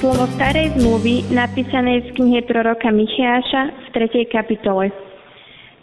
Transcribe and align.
Slovo 0.00 0.24
starej 0.32 0.80
zmluvy, 0.80 1.28
napísané 1.28 2.00
v 2.00 2.16
knihe 2.16 2.40
proroka 2.48 2.88
Micheáša 2.88 3.62
v 3.68 3.86
3. 4.08 4.32
kapitole. 4.32 4.88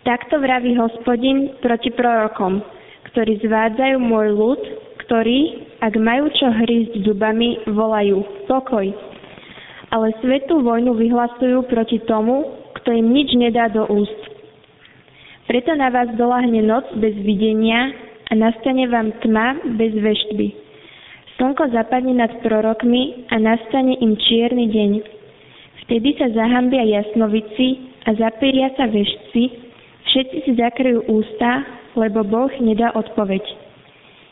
Takto 0.01 0.41
vraví 0.41 0.73
hospodin 0.73 1.53
proti 1.61 1.93
prorokom, 1.93 2.65
ktorí 3.13 3.37
zvádzajú 3.45 3.97
môj 4.01 4.27
ľud 4.33 4.61
ktorí, 5.07 5.39
ak 5.79 5.95
majú 5.95 6.27
čo 6.35 6.51
hrísť 6.51 7.07
zubami, 7.07 7.63
volajú 7.71 8.27
pokoj. 8.51 8.91
Ale 9.87 10.11
svetú 10.19 10.59
vojnu 10.59 10.99
vyhlasujú 10.99 11.63
proti 11.71 12.03
tomu, 12.03 12.43
kto 12.75 12.91
im 12.91 13.15
nič 13.15 13.31
nedá 13.39 13.71
do 13.71 13.87
úst. 13.87 14.19
Preto 15.47 15.71
na 15.79 15.87
vás 15.87 16.11
doláhne 16.19 16.59
noc 16.59 16.91
bez 16.99 17.15
videnia 17.23 17.95
a 18.27 18.35
nastane 18.35 18.83
vám 18.91 19.15
tma 19.23 19.55
bez 19.79 19.95
veštby. 19.95 20.66
Slnko 21.37 21.69
zapadne 21.69 22.17
nad 22.17 22.33
prorokmi 22.41 23.29
a 23.29 23.37
nastane 23.37 23.93
im 24.01 24.17
čierny 24.17 24.73
deň. 24.73 24.91
Vtedy 25.85 26.17
sa 26.17 26.33
zahambia 26.33 26.81
jasnovici 26.81 27.93
a 28.09 28.17
zapíria 28.17 28.73
sa 28.73 28.89
veštci, 28.89 29.43
všetci 30.09 30.37
si 30.49 30.51
zakryjú 30.57 31.05
ústa, 31.05 31.61
lebo 31.93 32.25
Boh 32.25 32.49
nedá 32.57 32.89
odpoveď. 32.97 33.45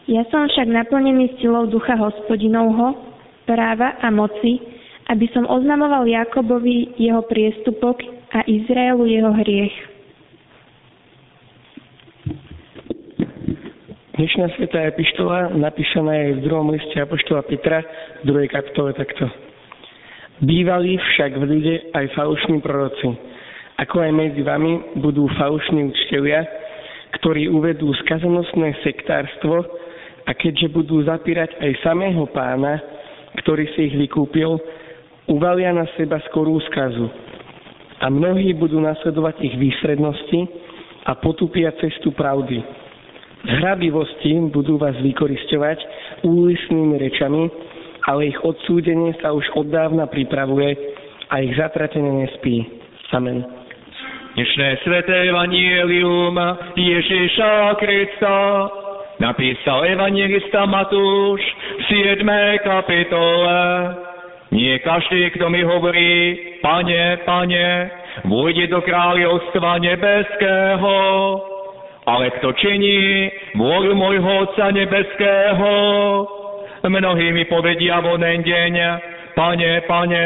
Ja 0.09 0.25
som 0.33 0.49
však 0.49 0.65
naplnený 0.65 1.37
silou 1.37 1.69
ducha 1.69 1.93
hospodinovho, 1.93 2.97
práva 3.45 4.01
a 4.01 4.09
moci, 4.09 4.57
aby 5.05 5.29
som 5.29 5.45
oznamoval 5.45 6.09
Jakobovi 6.09 6.97
jeho 6.97 7.21
priestupok 7.29 8.01
a 8.33 8.41
Izraelu 8.49 9.05
jeho 9.05 9.29
hriech. 9.29 9.94
Dnešná 14.15 14.47
svetá 14.55 14.79
epištola 14.87 15.59
napísaná 15.59 16.15
je 16.15 16.39
v 16.39 16.47
druhom 16.47 16.71
liste 16.71 16.95
Apoštola 16.95 17.43
Petra 17.51 17.83
v 18.23 18.31
druhej 18.31 18.47
kapitole 18.47 18.95
takto. 18.95 19.27
Bývali 20.39 20.95
však 20.95 21.35
v 21.35 21.43
ľude 21.43 21.75
aj 21.91 22.15
falošní 22.15 22.63
proroci, 22.63 23.11
ako 23.75 24.07
aj 24.07 24.11
medzi 24.15 24.39
vami 24.39 24.95
budú 25.03 25.27
falošní 25.35 25.91
učiteľia, 25.91 26.47
ktorí 27.19 27.51
uvedú 27.51 27.91
skazonostné 28.07 28.79
sektárstvo 28.87 29.67
a 30.23 30.31
keďže 30.31 30.71
budú 30.71 31.03
zapírať 31.03 31.51
aj 31.59 31.83
samého 31.83 32.23
pána, 32.31 32.79
ktorý 33.43 33.67
si 33.75 33.91
ich 33.91 33.99
vykúpil, 33.99 34.55
uvalia 35.27 35.75
na 35.75 35.91
seba 35.99 36.23
skorú 36.31 36.55
skazu. 36.71 37.11
A 37.99 38.07
mnohí 38.07 38.55
budú 38.55 38.79
nasledovať 38.79 39.43
ich 39.43 39.59
výsrednosti 39.59 40.39
a 41.03 41.19
potupia 41.19 41.75
cestu 41.83 42.15
pravdy. 42.15 42.84
Hrabivosti 43.45 44.49
budú 44.49 44.81
vás 44.81 44.97
vykoristovať 45.05 45.77
úlisnými 46.25 46.97
rečami, 46.97 47.45
ale 48.09 48.33
ich 48.33 48.39
odsúdenie 48.41 49.13
sa 49.21 49.37
už 49.37 49.45
od 49.53 49.69
dávna 49.69 50.09
pripravuje 50.09 50.73
a 51.29 51.45
ich 51.45 51.53
zatratenie 51.53 52.25
nespí. 52.25 52.65
Amen. 53.13 53.45
Dnešné 54.35 54.67
sveté 54.83 55.31
evanielium 55.31 56.35
Ježiša 56.75 57.79
Krista 57.79 58.67
napísal 59.21 59.93
evangelista 59.93 60.65
Matúš 60.65 61.39
v 61.79 61.81
7. 62.19 62.25
kapitole. 62.65 63.57
Nie 64.51 64.81
každý, 64.81 65.31
kto 65.37 65.53
mi 65.53 65.61
hovorí, 65.63 66.13
pane, 66.59 67.23
pane, 67.23 67.67
vôjde 68.27 68.73
do 68.73 68.81
kráľovstva 68.83 69.79
nebeského, 69.79 70.91
ale 72.05 72.29
kto 72.37 72.53
činí 72.53 73.29
vôľu 73.57 73.97
môjho 73.97 74.31
Otca 74.45 74.69
nebeského. 74.69 75.73
Mnohí 76.85 77.33
mi 77.33 77.49
povedia 77.49 77.97
v 77.97 78.13
onen 78.13 78.45
deň, 78.45 78.73
pane, 79.33 79.81
pane, 79.89 80.25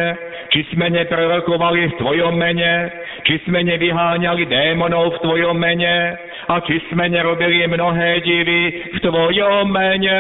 či 0.52 0.68
sme 0.76 0.92
neprorokovali 0.92 1.88
v 1.88 1.98
Tvojom 2.04 2.36
mene, 2.36 2.92
či 3.24 3.40
sme 3.48 3.64
nevyháňali 3.64 4.44
démonov 4.44 5.16
v 5.16 5.22
Tvojom 5.24 5.56
mene 5.56 6.20
a 6.52 6.60
či 6.68 6.84
sme 6.92 7.08
nerobili 7.08 7.64
mnohé 7.64 8.20
divy 8.28 8.92
v 8.92 8.98
Tvojom 9.00 9.72
mene. 9.72 10.20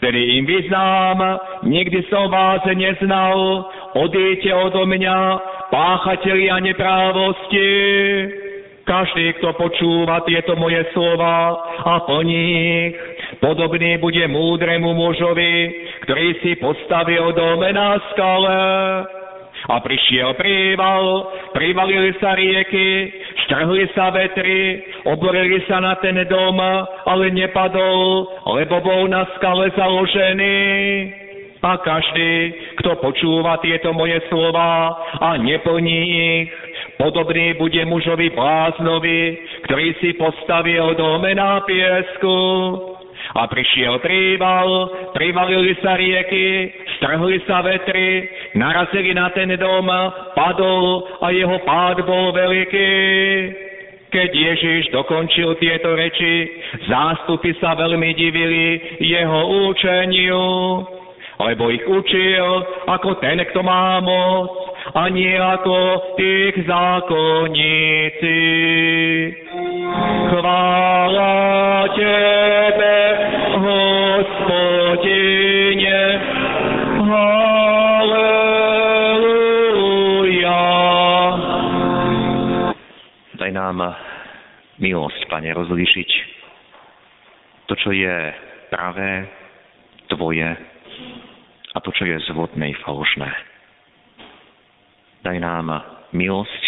Vtedy 0.00 0.40
im 0.40 0.48
vyznám, 0.48 1.18
nikdy 1.68 2.00
som 2.08 2.32
vás 2.32 2.64
neznal, 2.64 3.68
odíte 3.98 4.48
odo 4.54 4.88
mňa, 4.88 5.18
páchatelia 5.68 6.62
neprávosti. 6.64 7.68
Každý, 8.90 9.38
kto 9.38 9.54
počúva 9.54 10.26
tieto 10.26 10.58
moje 10.58 10.82
slova 10.90 11.54
a 11.86 12.02
plní 12.10 12.42
ich, 12.90 12.98
podobný 13.38 14.02
bude 14.02 14.26
múdremu 14.26 14.90
mužovi, 14.90 15.54
ktorý 16.02 16.28
si 16.42 16.58
postavil 16.58 17.30
dome 17.30 17.70
na 17.70 18.02
skale. 18.10 18.58
A 19.70 19.78
prišiel 19.78 20.34
príval, 20.34 21.22
privalili 21.54 22.18
sa 22.18 22.34
rieky, 22.34 23.14
štrhli 23.46 23.86
sa 23.94 24.10
vetry, 24.10 24.82
oborili 25.06 25.62
sa 25.70 25.78
na 25.78 25.94
ten 26.02 26.18
dom, 26.26 26.58
ale 27.06 27.30
nepadol, 27.30 28.26
lebo 28.58 28.82
bol 28.82 29.06
na 29.06 29.22
skale 29.38 29.70
založený. 29.78 30.58
A 31.62 31.76
každý, 31.78 32.56
kto 32.80 32.98
počúva 33.04 33.60
tieto 33.62 33.92
moje 33.94 34.16
slova 34.32 34.96
a 35.20 35.36
neplní 35.36 36.00
ich, 36.08 36.50
podobný 37.00 37.56
bude 37.56 37.80
mužovi 37.88 38.28
bláznovi, 38.36 39.40
ktorý 39.64 39.88
si 40.04 40.12
postavil 40.20 40.92
dome 41.00 41.32
na 41.32 41.64
piesku. 41.64 42.36
A 43.30 43.46
prišiel 43.46 44.02
príval, 44.02 44.68
privalili 45.14 45.72
sa 45.80 45.94
rieky, 45.96 46.68
strhli 46.98 47.38
sa 47.46 47.62
vetry, 47.62 48.26
narazili 48.58 49.14
na 49.14 49.30
ten 49.32 49.54
dom, 49.54 49.86
padol 50.34 51.06
a 51.24 51.30
jeho 51.32 51.56
pád 51.64 52.04
bol 52.04 52.34
veľký. 52.34 52.92
Keď 54.10 54.30
Ježiš 54.34 54.90
dokončil 54.90 55.54
tieto 55.62 55.94
reči, 55.94 56.50
zástupy 56.90 57.54
sa 57.62 57.78
veľmi 57.78 58.10
divili 58.18 58.98
jeho 58.98 59.70
účeniu, 59.70 60.42
lebo 61.38 61.70
ich 61.70 61.86
učil 61.86 62.46
ako 62.90 63.22
ten, 63.22 63.38
kto 63.54 63.62
má 63.62 64.02
moc, 64.02 64.50
a 64.94 65.06
nie 65.10 65.38
ako 65.38 65.76
tých 66.18 66.66
zákonníci. 66.66 68.38
Chvála 70.30 71.34
Tebe, 71.94 72.98
Hospodine, 73.60 74.62
Halleluja. 77.06 78.22
Daj 83.38 83.50
nám 83.54 83.94
milosť, 84.82 85.20
Pane, 85.30 85.54
rozlíšiť 85.54 86.10
to, 87.70 87.78
čo 87.78 87.94
je 87.94 88.34
pravé, 88.74 89.30
Tvoje 90.10 90.50
a 91.70 91.78
to, 91.78 91.94
čo 91.94 92.02
je 92.02 92.18
zvodné 92.26 92.74
i 92.74 92.76
falošné. 92.82 93.49
Daj 95.20 95.36
nám 95.36 95.68
milosť 96.16 96.62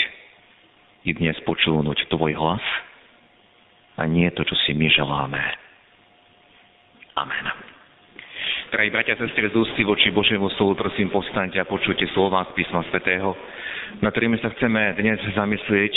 i 1.08 1.16
dnes 1.16 1.32
počúvnuť 1.49 2.12
Tvoj 2.12 2.37
hlas 2.37 2.60
a 3.96 4.04
nie 4.04 4.28
to, 4.37 4.44
čo 4.44 4.52
si 4.69 4.76
my 4.76 4.93
želáme. 4.93 5.40
Amen. 7.16 7.46
Drahí 8.69 8.93
bratia 8.93 9.16
a 9.16 9.25
sestry, 9.25 9.49
z 9.49 9.56
ústy 9.56 9.88
voči 9.88 10.12
Božiemu 10.12 10.52
slovu, 10.60 10.76
prosím, 10.76 11.08
povstaňte 11.08 11.60
a 11.60 11.69
počujte 11.69 12.04
slova 12.12 12.44
z 12.52 12.60
písma 12.60 12.84
svätého, 12.93 13.32
na 14.04 14.12
ktorými 14.12 14.37
sa 14.44 14.52
chceme 14.52 15.00
dnes 15.00 15.16
zamyslieť 15.32 15.94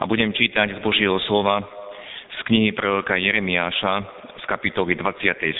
a 0.00 0.08
budem 0.08 0.32
čítať 0.32 0.76
z 0.76 0.80
Božieho 0.80 1.20
slova 1.28 1.60
z 2.36 2.38
knihy 2.48 2.72
proroka 2.72 3.20
Jeremiáša 3.20 3.94
z 4.40 4.44
kapitoly 4.48 4.96
27 4.96 5.52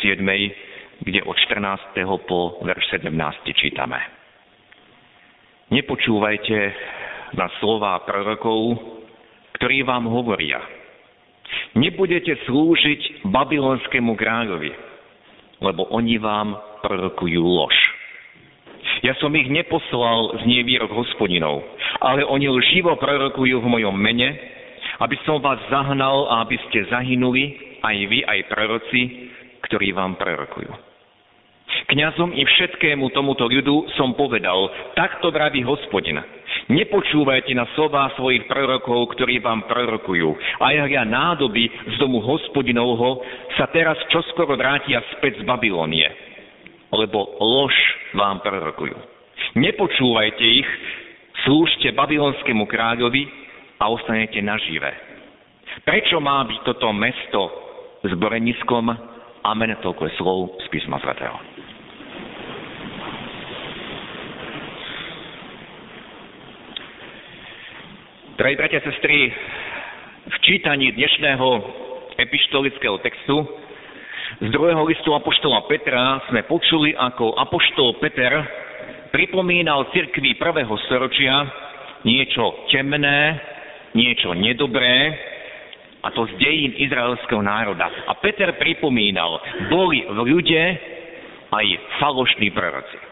kde 0.97 1.21
od 1.29 1.37
14. 1.37 1.93
po 2.25 2.57
verš 2.65 3.05
17 3.05 3.12
čítame. 3.53 4.25
Nepočúvajte 5.67 6.59
na 7.35 7.51
slova 7.59 7.99
prorokov, 8.07 8.79
ktorí 9.59 9.83
vám 9.83 10.07
hovoria. 10.07 10.63
Nebudete 11.75 12.39
slúžiť 12.47 13.27
babylonskému 13.27 14.15
kráľovi, 14.15 14.71
lebo 15.59 15.91
oni 15.91 16.23
vám 16.23 16.55
prorokujú 16.87 17.43
lož. 17.43 17.75
Ja 19.03 19.19
som 19.19 19.35
ich 19.35 19.51
neposlal 19.51 20.39
z 20.41 20.43
nevýrok 20.47 20.89
hospodinov, 20.95 21.67
ale 21.99 22.23
oni 22.23 22.47
lživo 22.47 22.95
prorokujú 22.97 23.59
v 23.59 23.67
mojom 23.67 23.97
mene, 23.99 24.39
aby 25.03 25.19
som 25.27 25.43
vás 25.43 25.61
zahnal 25.69 26.31
a 26.31 26.47
aby 26.47 26.57
ste 26.71 26.87
zahynuli, 26.89 27.79
aj 27.83 27.97
vy, 28.07 28.19
aj 28.23 28.41
proroci, 28.49 29.01
ktorí 29.67 29.93
vám 29.93 30.15
prorokujú. 30.17 30.96
Kňazom 31.87 32.35
i 32.35 32.43
všetkému 32.43 33.15
tomuto 33.15 33.47
ľudu 33.47 33.94
som 33.94 34.11
povedal, 34.19 34.71
takto 34.99 35.31
vraví 35.31 35.62
hospodin. 35.62 36.19
Nepočúvajte 36.67 37.55
na 37.55 37.62
slova 37.79 38.11
svojich 38.19 38.50
prorokov, 38.50 39.15
ktorí 39.15 39.38
vám 39.38 39.71
prorokujú. 39.71 40.35
A 40.59 40.75
ja 40.75 41.06
nádoby 41.06 41.71
z 41.71 41.94
domu 42.03 42.19
hospodinovho 42.19 43.23
sa 43.55 43.71
teraz 43.71 43.94
čoskoro 44.11 44.59
vrátia 44.59 44.99
späť 45.15 45.38
z 45.38 45.44
Babilónie. 45.47 46.11
Lebo 46.91 47.38
lož 47.38 47.75
vám 48.19 48.43
prorokujú. 48.43 48.99
Nepočúvajte 49.55 50.43
ich, 50.43 50.71
slúžte 51.47 51.94
babylonskému 51.94 52.67
kráľovi 52.67 53.31
a 53.79 53.87
ostanete 53.94 54.43
nažive. 54.43 54.91
Prečo 55.87 56.19
má 56.19 56.43
byť 56.50 56.67
toto 56.67 56.91
mesto 56.91 57.43
zboreniskom? 58.03 58.91
Amen, 59.47 59.71
toľko 59.79 60.03
je 60.11 60.12
slov 60.19 60.38
z 60.59 60.67
písma 60.75 60.99
svätého. 60.99 61.56
Drahí 68.37 68.53
bratia 68.53 68.85
a 68.85 68.93
sestry, 68.93 69.33
v 70.29 70.37
čítaní 70.44 70.93
dnešného 70.93 71.49
epištolického 72.21 73.00
textu 73.00 73.49
z 74.44 74.53
druhého 74.53 74.85
listu 74.85 75.17
Apoštola 75.17 75.65
Petra 75.65 76.21
sme 76.29 76.44
počuli, 76.44 76.93
ako 76.93 77.33
Apoštol 77.33 77.97
Peter 77.97 78.37
pripomínal 79.09 79.88
cirkvi 79.88 80.37
prvého 80.37 80.69
storočia 80.85 81.49
niečo 82.05 82.69
temné, 82.69 83.41
niečo 83.97 84.37
nedobré, 84.37 85.17
a 86.05 86.12
to 86.12 86.29
z 86.29 86.37
dejín 86.37 86.77
izraelského 86.77 87.41
národa. 87.41 87.88
A 88.05 88.21
Peter 88.21 88.53
pripomínal, 88.61 89.41
boli 89.73 90.05
v 90.05 90.19
ľude 90.37 90.62
aj 91.56 91.67
falošní 92.05 92.53
proroci. 92.53 93.06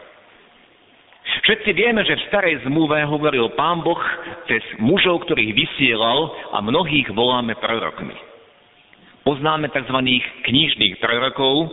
Všetci 1.45 1.77
vieme, 1.77 2.01
že 2.01 2.17
v 2.17 2.25
starej 2.25 2.65
zmluve 2.65 3.05
hovoril 3.05 3.53
pán 3.53 3.85
Boh 3.85 4.01
cez 4.49 4.65
mužov, 4.81 5.29
ktorých 5.29 5.53
vysielal 5.53 6.33
a 6.49 6.57
mnohých 6.57 7.13
voláme 7.13 7.53
prorokmi. 7.61 8.17
Poznáme 9.21 9.69
tzv. 9.69 9.93
knižných 10.41 10.97
prorokov, 10.97 11.69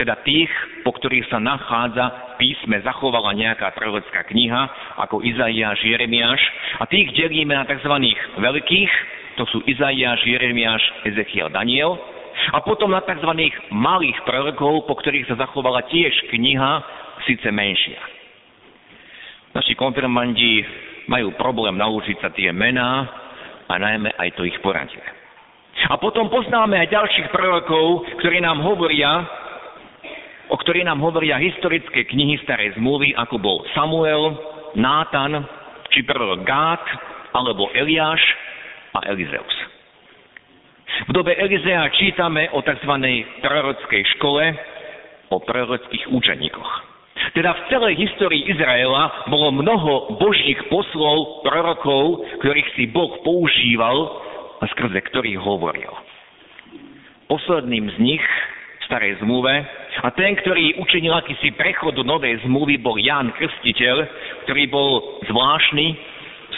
teda 0.00 0.16
tých, 0.24 0.48
po 0.80 0.96
ktorých 0.96 1.28
sa 1.28 1.36
nachádza 1.36 2.08
v 2.08 2.32
písme, 2.40 2.80
zachovala 2.88 3.36
nejaká 3.36 3.76
prorocká 3.76 4.24
kniha, 4.32 4.96
ako 5.04 5.20
Izaiáš, 5.20 5.84
Jeremiáš, 5.84 6.40
a 6.80 6.88
tých 6.88 7.12
delíme 7.12 7.52
na 7.52 7.68
tzv. 7.68 7.92
veľkých, 8.40 8.92
to 9.36 9.44
sú 9.52 9.60
Izaiáš, 9.68 10.24
Jeremiáš, 10.24 10.80
Ezechiel, 11.04 11.52
Daniel, 11.52 12.00
a 12.56 12.64
potom 12.64 12.96
na 12.96 13.04
tzv. 13.04 13.28
malých 13.68 14.18
prorokov, 14.24 14.88
po 14.88 14.96
ktorých 14.96 15.28
sa 15.28 15.36
zachovala 15.36 15.84
tiež 15.92 16.32
kniha, 16.32 16.80
síce 17.28 17.52
menšia. 17.52 18.15
Naši 19.56 19.72
konfirmandi 19.72 20.60
majú 21.08 21.32
problém 21.40 21.80
naučiť 21.80 22.20
sa 22.20 22.28
tie 22.28 22.52
mená 22.52 23.08
a 23.64 23.74
najmä 23.80 24.12
aj 24.20 24.36
to 24.36 24.44
ich 24.44 24.60
poradie. 24.60 25.00
A 25.88 25.96
potom 25.96 26.28
poznáme 26.28 26.76
aj 26.76 26.92
ďalších 26.92 27.28
prorokov, 27.32 28.04
ktorí 28.20 28.44
nám 28.44 28.60
hovoria, 28.60 29.24
o 30.52 30.56
ktorí 30.60 30.84
nám 30.84 31.00
hovoria 31.00 31.40
historické 31.40 32.04
knihy 32.04 32.36
starej 32.44 32.76
zmluvy, 32.76 33.16
ako 33.16 33.36
bol 33.40 33.56
Samuel, 33.72 34.36
Nátan, 34.76 35.40
či 35.88 36.04
prorok 36.04 36.44
Gát, 36.44 36.84
alebo 37.32 37.72
Eliáš 37.72 38.20
a 38.92 39.08
Elizeus. 39.08 39.56
V 41.08 41.16
dobe 41.16 41.32
Elizea 41.32 41.88
čítame 41.96 42.52
o 42.52 42.60
tzv. 42.60 42.92
prorockej 43.40 44.02
škole, 44.16 44.44
o 45.32 45.40
prorockých 45.40 46.12
učeníkoch. 46.12 46.95
Teda 47.32 47.56
v 47.56 47.64
celej 47.72 47.94
histórii 47.96 48.44
Izraela 48.44 49.28
bolo 49.32 49.48
mnoho 49.52 50.20
božích 50.20 50.60
poslov, 50.68 51.40
prorokov, 51.44 52.28
ktorých 52.44 52.68
si 52.76 52.84
Boh 52.92 53.12
používal 53.24 54.20
a 54.60 54.64
skrze 54.76 55.00
ktorých 55.00 55.40
hovoril. 55.40 55.88
Posledným 57.28 57.88
z 57.92 57.98
nich 58.00 58.24
v 58.80 58.84
starej 58.84 59.18
zmluve 59.24 59.64
a 60.04 60.08
ten, 60.12 60.36
ktorý 60.36 60.76
učinil 60.78 61.16
akýsi 61.16 61.56
prechod 61.56 61.96
do 61.96 62.04
novej 62.04 62.38
zmluvy, 62.44 62.78
bol 62.78 63.00
Ján 63.00 63.32
Krstiteľ, 63.34 63.96
ktorý 64.44 64.62
bol 64.68 64.90
zvláštny 65.26 65.96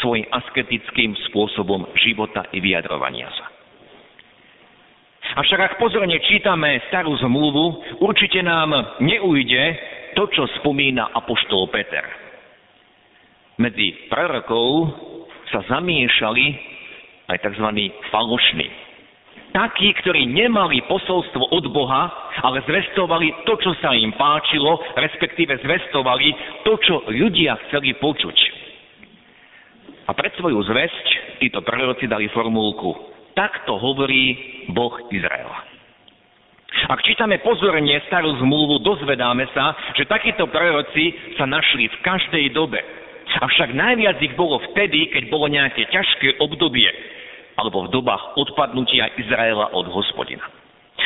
svojim 0.02 0.26
asketickým 0.31 1.14
spôsobom 1.31 1.87
života 1.96 2.46
i 2.52 2.58
vyjadrovania 2.60 3.31
sa. 3.34 3.46
Avšak 5.38 5.60
ak 5.60 5.75
pozorne 5.76 6.16
čítame 6.25 6.81
starú 6.88 7.12
zmluvu, 7.20 7.99
určite 8.00 8.40
nám 8.40 8.72
neujde, 9.05 9.64
to, 10.19 10.26
čo 10.35 10.50
spomína 10.59 11.15
apoštol 11.15 11.70
Peter. 11.70 12.03
Medzi 13.62 14.11
prorokov 14.11 14.91
sa 15.55 15.62
zamiešali 15.70 16.47
aj 17.31 17.38
tzv. 17.38 17.67
falošní. 18.11 18.69
Takí, 19.55 19.94
ktorí 20.03 20.26
nemali 20.26 20.82
posolstvo 20.91 21.55
od 21.55 21.70
Boha, 21.70 22.35
ale 22.43 22.67
zvestovali 22.67 23.47
to, 23.47 23.55
čo 23.62 23.73
sa 23.79 23.94
im 23.94 24.11
páčilo, 24.19 24.82
respektíve 24.99 25.55
zvestovali 25.62 26.35
to, 26.67 26.75
čo 26.82 27.06
ľudia 27.09 27.55
chceli 27.67 27.94
počuť. 27.97 28.37
A 30.09 30.11
pred 30.12 30.35
svoju 30.35 30.59
zväzť 30.67 31.06
títo 31.38 31.62
proroci 31.62 32.11
dali 32.11 32.26
formulku 32.35 33.19
Takto 33.38 33.79
hovorí 33.79 34.35
Boh 34.75 34.99
Izraela. 35.15 35.68
Ak 36.88 37.05
čítame 37.05 37.37
pozorne 37.44 38.00
starú 38.08 38.32
zmluvu, 38.40 38.81
dozvedáme 38.81 39.44
sa, 39.52 39.76
že 39.93 40.08
takíto 40.08 40.49
proroci 40.49 41.37
sa 41.37 41.44
našli 41.44 41.85
v 41.85 41.96
každej 42.00 42.56
dobe. 42.56 42.81
Avšak 43.44 43.76
najviac 43.76 44.17
ich 44.25 44.32
bolo 44.32 44.56
vtedy, 44.73 45.12
keď 45.12 45.29
bolo 45.29 45.52
nejaké 45.52 45.85
ťažké 45.93 46.40
obdobie, 46.40 46.88
alebo 47.61 47.84
v 47.84 47.93
dobách 47.93 48.41
odpadnutia 48.41 49.13
Izraela 49.20 49.69
od 49.77 49.84
hospodina. 49.93 50.48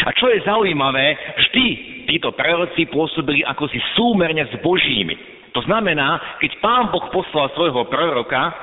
A 0.07 0.14
čo 0.14 0.30
je 0.30 0.47
zaujímavé, 0.47 1.18
vždy 1.50 1.66
títo 2.07 2.30
proroci 2.30 2.87
pôsobili 2.87 3.42
ako 3.42 3.66
si 3.66 3.83
súmerne 3.99 4.47
s 4.47 4.54
Božími. 4.62 5.18
To 5.50 5.66
znamená, 5.66 6.38
keď 6.38 6.62
pán 6.62 6.95
Boh 6.95 7.11
poslal 7.11 7.50
svojho 7.59 7.90
proroka, 7.90 8.54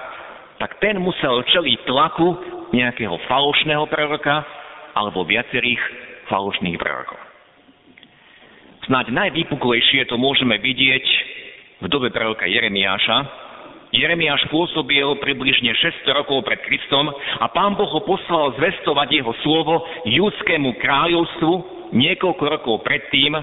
tak 0.55 0.79
ten 0.79 0.95
musel 1.03 1.43
čeliť 1.51 1.83
tlaku 1.83 2.27
nejakého 2.71 3.19
falošného 3.27 3.83
proroka 3.91 4.39
alebo 4.95 5.27
viacerých 5.27 6.08
falošných 6.29 6.77
prorokov. 6.77 7.19
Snáď 8.87 9.11
najvýpuklejšie 9.11 10.07
to 10.07 10.15
môžeme 10.17 10.55
vidieť 10.57 11.05
v 11.83 11.85
dobe 11.91 12.09
proroka 12.09 12.47
Jeremiáša. 12.49 13.47
Jeremiáš 13.89 14.45
pôsobil 14.53 15.05
približne 15.17 15.73
600 15.73 16.09
rokov 16.13 16.45
pred 16.45 16.61
Kristom 16.61 17.09
a 17.09 17.45
pán 17.49 17.73
Boh 17.73 17.89
ho 17.89 18.01
poslal 18.05 18.53
zvestovať 18.61 19.09
jeho 19.09 19.33
slovo 19.41 19.81
judskému 20.05 20.77
kráľovstvu 20.77 21.53
niekoľko 21.93 22.43
rokov 22.45 22.75
predtým, 22.85 23.33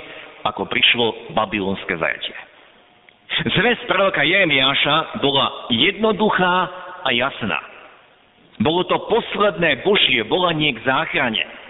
ako 0.47 0.71
prišlo 0.71 1.35
babylonské 1.35 1.99
zajatie. 1.99 2.35
Zves 3.59 3.83
proroka 3.91 4.23
Jeremiáša 4.23 5.19
bola 5.19 5.71
jednoduchá 5.75 6.55
a 7.03 7.09
jasná. 7.11 7.59
Bolo 8.63 8.87
to 8.87 8.97
posledné 9.11 9.83
Božie 9.83 10.23
volanie 10.25 10.73
k 10.79 10.83
záchrane 10.87 11.66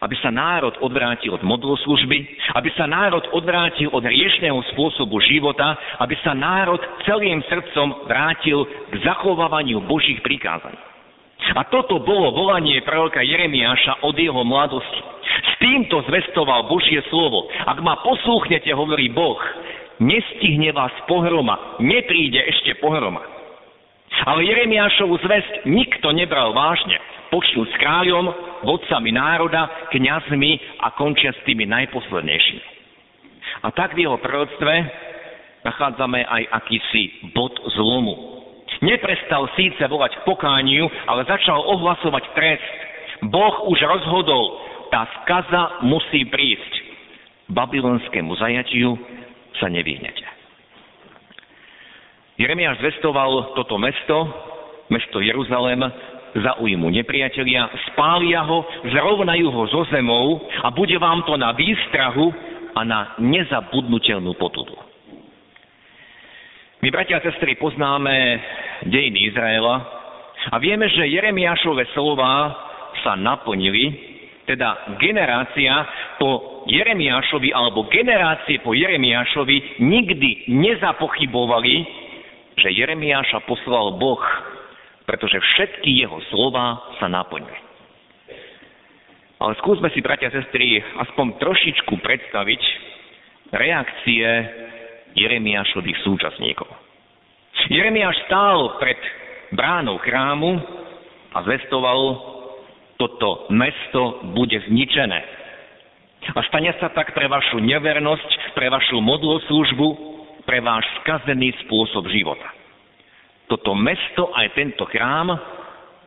aby 0.00 0.16
sa 0.20 0.28
národ 0.28 0.76
odvrátil 0.84 1.32
od 1.32 1.40
modloslužby, 1.40 2.18
aby 2.52 2.68
sa 2.76 2.84
národ 2.84 3.24
odvrátil 3.32 3.88
od 3.92 4.04
riešného 4.04 4.60
spôsobu 4.76 5.16
života, 5.24 5.76
aby 6.04 6.12
sa 6.20 6.36
národ 6.36 6.80
celým 7.08 7.40
srdcom 7.48 8.04
vrátil 8.04 8.68
k 8.92 8.94
zachovávaniu 9.00 9.80
Božích 9.88 10.20
prikázaní. 10.20 10.76
A 11.56 11.62
toto 11.68 12.00
bolo 12.02 12.32
volanie 12.32 12.80
proroka 12.82 13.22
Jeremiáša 13.22 14.04
od 14.04 14.16
jeho 14.16 14.42
mladosti. 14.44 15.00
S 15.26 15.52
týmto 15.60 16.00
zvestoval 16.08 16.68
Božie 16.68 17.00
slovo. 17.12 17.48
Ak 17.64 17.78
ma 17.80 18.00
poslúchnete, 18.00 18.72
hovorí 18.72 19.12
Boh, 19.12 19.38
nestihne 20.00 20.72
vás 20.72 20.92
pohroma, 21.08 21.76
nepríde 21.80 22.40
ešte 22.50 22.76
pohroma. 22.80 23.20
Ale 24.26 24.48
Jeremiášovu 24.48 25.12
zväzť 25.22 25.52
nikto 25.68 26.08
nebral 26.12 26.56
vážne 26.56 26.96
počnú 27.30 27.66
s 27.66 27.74
kráľom, 27.78 28.26
vodcami 28.64 29.10
národa, 29.12 29.90
kňazmi 29.92 30.80
a 30.82 30.94
končia 30.94 31.34
s 31.34 31.40
tými 31.44 31.66
najposlednejšími. 31.68 32.64
A 33.62 33.68
tak 33.72 33.96
v 33.96 34.06
jeho 34.06 34.18
proroctve 34.20 34.74
nachádzame 35.64 36.22
aj 36.22 36.42
akýsi 36.62 37.32
bod 37.34 37.54
zlomu. 37.74 38.14
Neprestal 38.84 39.48
síce 39.56 39.80
volať 39.88 40.20
k 40.20 40.26
pokániu, 40.28 40.86
ale 41.08 41.24
začal 41.24 41.58
ohlasovať 41.64 42.24
trest. 42.36 42.70
Boh 43.32 43.64
už 43.72 43.80
rozhodol, 43.80 44.60
tá 44.92 45.08
skaza 45.22 45.80
musí 45.88 46.28
prísť. 46.28 46.72
Babylonskému 47.48 48.36
zajatiu 48.36 48.98
sa 49.56 49.72
nevyhnete. 49.72 50.26
Jeremiáš 52.36 52.84
zvestoval 52.84 53.56
toto 53.56 53.80
mesto, 53.80 54.28
mesto 54.92 55.24
Jeruzalém, 55.24 55.80
zaujmu 56.36 56.92
nepriatelia, 56.92 57.68
spália 57.92 58.44
ho, 58.44 58.64
zrovnajú 58.84 59.48
ho 59.48 59.62
zo 59.72 59.82
zemou 59.88 60.44
a 60.64 60.68
bude 60.72 60.96
vám 61.00 61.24
to 61.24 61.36
na 61.36 61.56
výstrahu 61.56 62.32
a 62.76 62.80
na 62.84 63.16
nezabudnutelnú 63.16 64.36
potudu. 64.36 64.76
My, 66.84 66.92
bratia 66.92 67.18
a 67.18 67.24
sestry, 67.24 67.56
poznáme 67.56 68.12
dejiny 68.84 69.32
Izraela 69.32 69.80
a 70.52 70.60
vieme, 70.60 70.86
že 70.92 71.08
Jeremiášové 71.08 71.88
slova 71.96 72.52
sa 73.00 73.16
naplnili, 73.16 73.96
teda 74.46 74.94
generácia 75.00 75.72
po 76.20 76.62
Jeremiášovi 76.68 77.50
alebo 77.50 77.90
generácie 77.90 78.62
po 78.62 78.76
Jeremiášovi 78.76 79.82
nikdy 79.82 80.52
nezapochybovali, 80.52 81.74
že 82.60 82.68
Jeremiáša 82.70 83.42
poslal 83.48 83.98
Boh, 83.98 84.22
pretože 85.06 85.38
všetky 85.38 86.02
jeho 86.02 86.18
slova 86.34 86.98
sa 86.98 87.06
naplňujú. 87.06 87.64
Ale 89.36 89.52
skúsme 89.60 89.92
si, 89.92 90.00
bratia 90.00 90.32
a 90.32 90.34
sestry, 90.34 90.80
aspoň 90.80 91.36
trošičku 91.38 91.92
predstaviť 92.00 92.62
reakcie 93.52 94.26
Jeremiášových 95.14 96.02
súčasníkov. 96.02 96.68
Jeremiáš 97.68 98.16
stál 98.28 98.80
pred 98.80 98.96
bránou 99.52 100.00
chrámu 100.00 100.56
a 101.36 101.38
zvestoval, 101.44 102.00
toto 102.96 103.44
mesto 103.52 104.24
bude 104.32 104.56
zničené. 104.72 105.20
A 106.32 106.40
stane 106.48 106.72
sa 106.80 106.88
tak 106.90 107.12
pre 107.12 107.28
vašu 107.28 107.60
nevernosť, 107.60 108.56
pre 108.56 108.72
vašu 108.72 108.98
modloslužbu, 109.04 109.88
pre 110.48 110.64
váš 110.64 110.88
skazený 111.04 111.52
spôsob 111.68 112.08
života. 112.08 112.55
Toto 113.46 113.78
mesto 113.78 114.34
aj 114.34 114.58
tento 114.58 114.82
chrám 114.90 115.30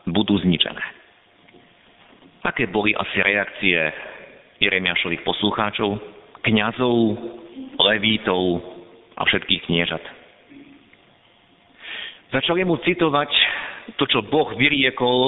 budú 0.07 0.35
zničené. 0.43 0.83
Aké 2.43 2.67
boli 2.67 2.95
asi 2.95 3.19
reakcie 3.19 3.79
Jeremiášových 4.59 5.23
poslucháčov, 5.23 5.99
kňazov, 6.43 6.95
levítov 7.79 8.43
a 9.15 9.23
všetkých 9.23 9.71
kniežat? 9.71 10.03
Začali 12.29 12.61
mu 12.67 12.77
citovať 12.83 13.31
to, 13.97 14.05
čo 14.05 14.21
Boh 14.21 14.53
vyriekol 14.53 15.19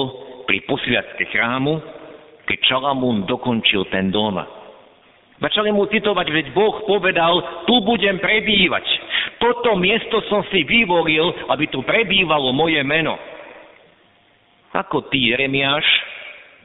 pri 0.46 0.62
posviacke 0.68 1.26
chrámu, 1.32 1.80
keď 2.46 2.58
Čalamún 2.62 3.24
dokončil 3.26 3.88
ten 3.90 4.12
dom. 4.14 4.38
Začali 5.42 5.74
mu 5.74 5.90
citovať, 5.90 6.26
veď 6.30 6.46
Boh 6.54 6.86
povedal, 6.86 7.66
tu 7.66 7.82
budem 7.82 8.22
prebývať. 8.22 8.86
Toto 9.42 9.74
miesto 9.74 10.22
som 10.30 10.46
si 10.54 10.62
vyvolil, 10.62 11.34
aby 11.50 11.66
tu 11.66 11.82
prebývalo 11.82 12.54
moje 12.54 12.78
meno. 12.86 13.18
Ako 14.70 15.10
ty, 15.10 15.34
Jeremiáš, 15.34 15.82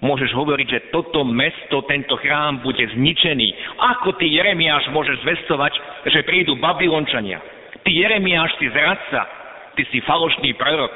môžeš 0.05 0.29
hovoriť, 0.37 0.67
že 0.69 0.85
toto 0.93 1.25
mesto, 1.25 1.81
tento 1.89 2.13
chrám 2.21 2.61
bude 2.61 2.85
zničený? 2.85 3.81
Ako 3.97 4.13
ty, 4.21 4.29
Jeremiáš, 4.29 4.93
môžeš 4.93 5.25
zvestovať, 5.25 5.73
že 6.05 6.21
prídu 6.21 6.53
Babylončania? 6.61 7.41
Ty, 7.81 7.89
Jeremiáš, 7.89 8.53
si 8.61 8.69
zradca, 8.69 9.25
ty 9.73 9.81
si 9.89 9.97
falošný 10.05 10.53
prorok, 10.53 10.93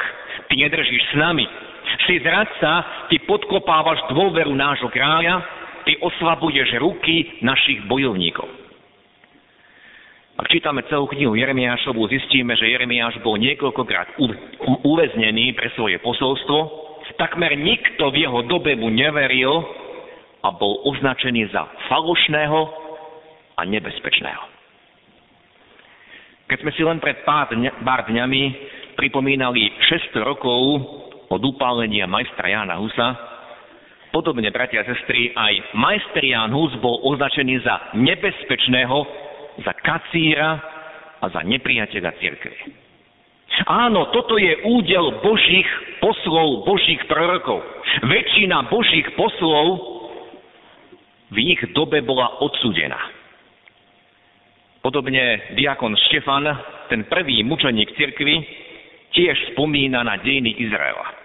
ty 0.53 0.61
nedržíš 0.61 1.01
s 1.11 1.15
nami. 1.17 1.50
Si 2.05 2.21
zradca, 2.21 3.09
ty 3.09 3.17
podkopávaš 3.25 4.05
dôveru 4.13 4.53
nášho 4.53 4.88
kráľa, 4.93 5.41
ty 5.89 5.97
oslabuješ 5.97 6.77
ruky 6.77 7.41
našich 7.41 7.81
bojovníkov. 7.89 8.61
Ak 10.39 10.47
čítame 10.47 10.88
celú 10.88 11.11
knihu 11.11 11.35
Jeremiášovu, 11.35 12.07
zistíme, 12.07 12.55
že 12.55 12.71
Jeremiáš 12.71 13.19
bol 13.19 13.35
niekoľkokrát 13.35 14.15
uväznený 14.88 15.51
pre 15.59 15.67
svoje 15.75 16.00
posolstvo. 16.00 16.88
Takmer 17.19 17.53
nikto 17.59 18.07
v 18.09 18.23
jeho 18.23 18.39
dobe 18.47 18.73
mu 18.79 18.88
neveril 18.88 19.61
a 20.41 20.50
bol 20.55 20.81
označený 20.88 21.51
za 21.51 21.67
falošného 21.91 22.59
a 23.59 23.61
nebezpečného. 23.67 24.43
Keď 26.47 26.57
sme 26.63 26.71
si 26.73 26.81
len 26.81 26.97
pred 27.03 27.21
pár, 27.27 27.51
dňa, 27.51 27.83
pár 27.83 28.07
dňami 28.07 28.41
pripomínali 28.95 29.69
600 30.15 30.23
rokov 30.23 30.59
od 31.29 31.41
upálenia 31.43 32.07
majstra 32.07 32.47
Jana 32.47 32.79
Husa, 32.79 33.07
podobne, 34.11 34.51
bratia 34.51 34.83
a 34.83 34.88
sestry, 34.88 35.31
aj 35.31 35.77
majster 35.77 36.23
Jan 36.25 36.51
Hus 36.51 36.75
bol 36.83 37.00
označený 37.07 37.63
za 37.63 37.95
nebezpečného 37.95 38.97
za 39.62 39.74
kacíra 39.77 40.50
a 41.22 41.25
za 41.30 41.41
nepriateľa 41.46 42.12
cirkvi. 42.18 42.58
Áno, 43.68 44.10
toto 44.15 44.39
je 44.39 44.58
údel 44.63 45.22
Božích 45.22 45.68
poslov, 46.00 46.65
Božích 46.65 47.03
prorokov. 47.06 47.62
Väčšina 48.08 48.72
Božích 48.72 49.06
poslov 49.13 49.77
v 51.32 51.38
ich 51.56 51.62
dobe 51.75 52.01
bola 52.01 52.41
odsudená. 52.41 53.00
Podobne 54.82 55.53
diakon 55.53 55.94
Štefan, 56.10 56.48
ten 56.89 57.06
prvý 57.06 57.46
mučeník 57.46 57.94
cirkvy, 57.94 58.41
tiež 59.13 59.53
spomína 59.53 60.01
na 60.01 60.18
dejiny 60.18 60.58
Izraela. 60.58 61.22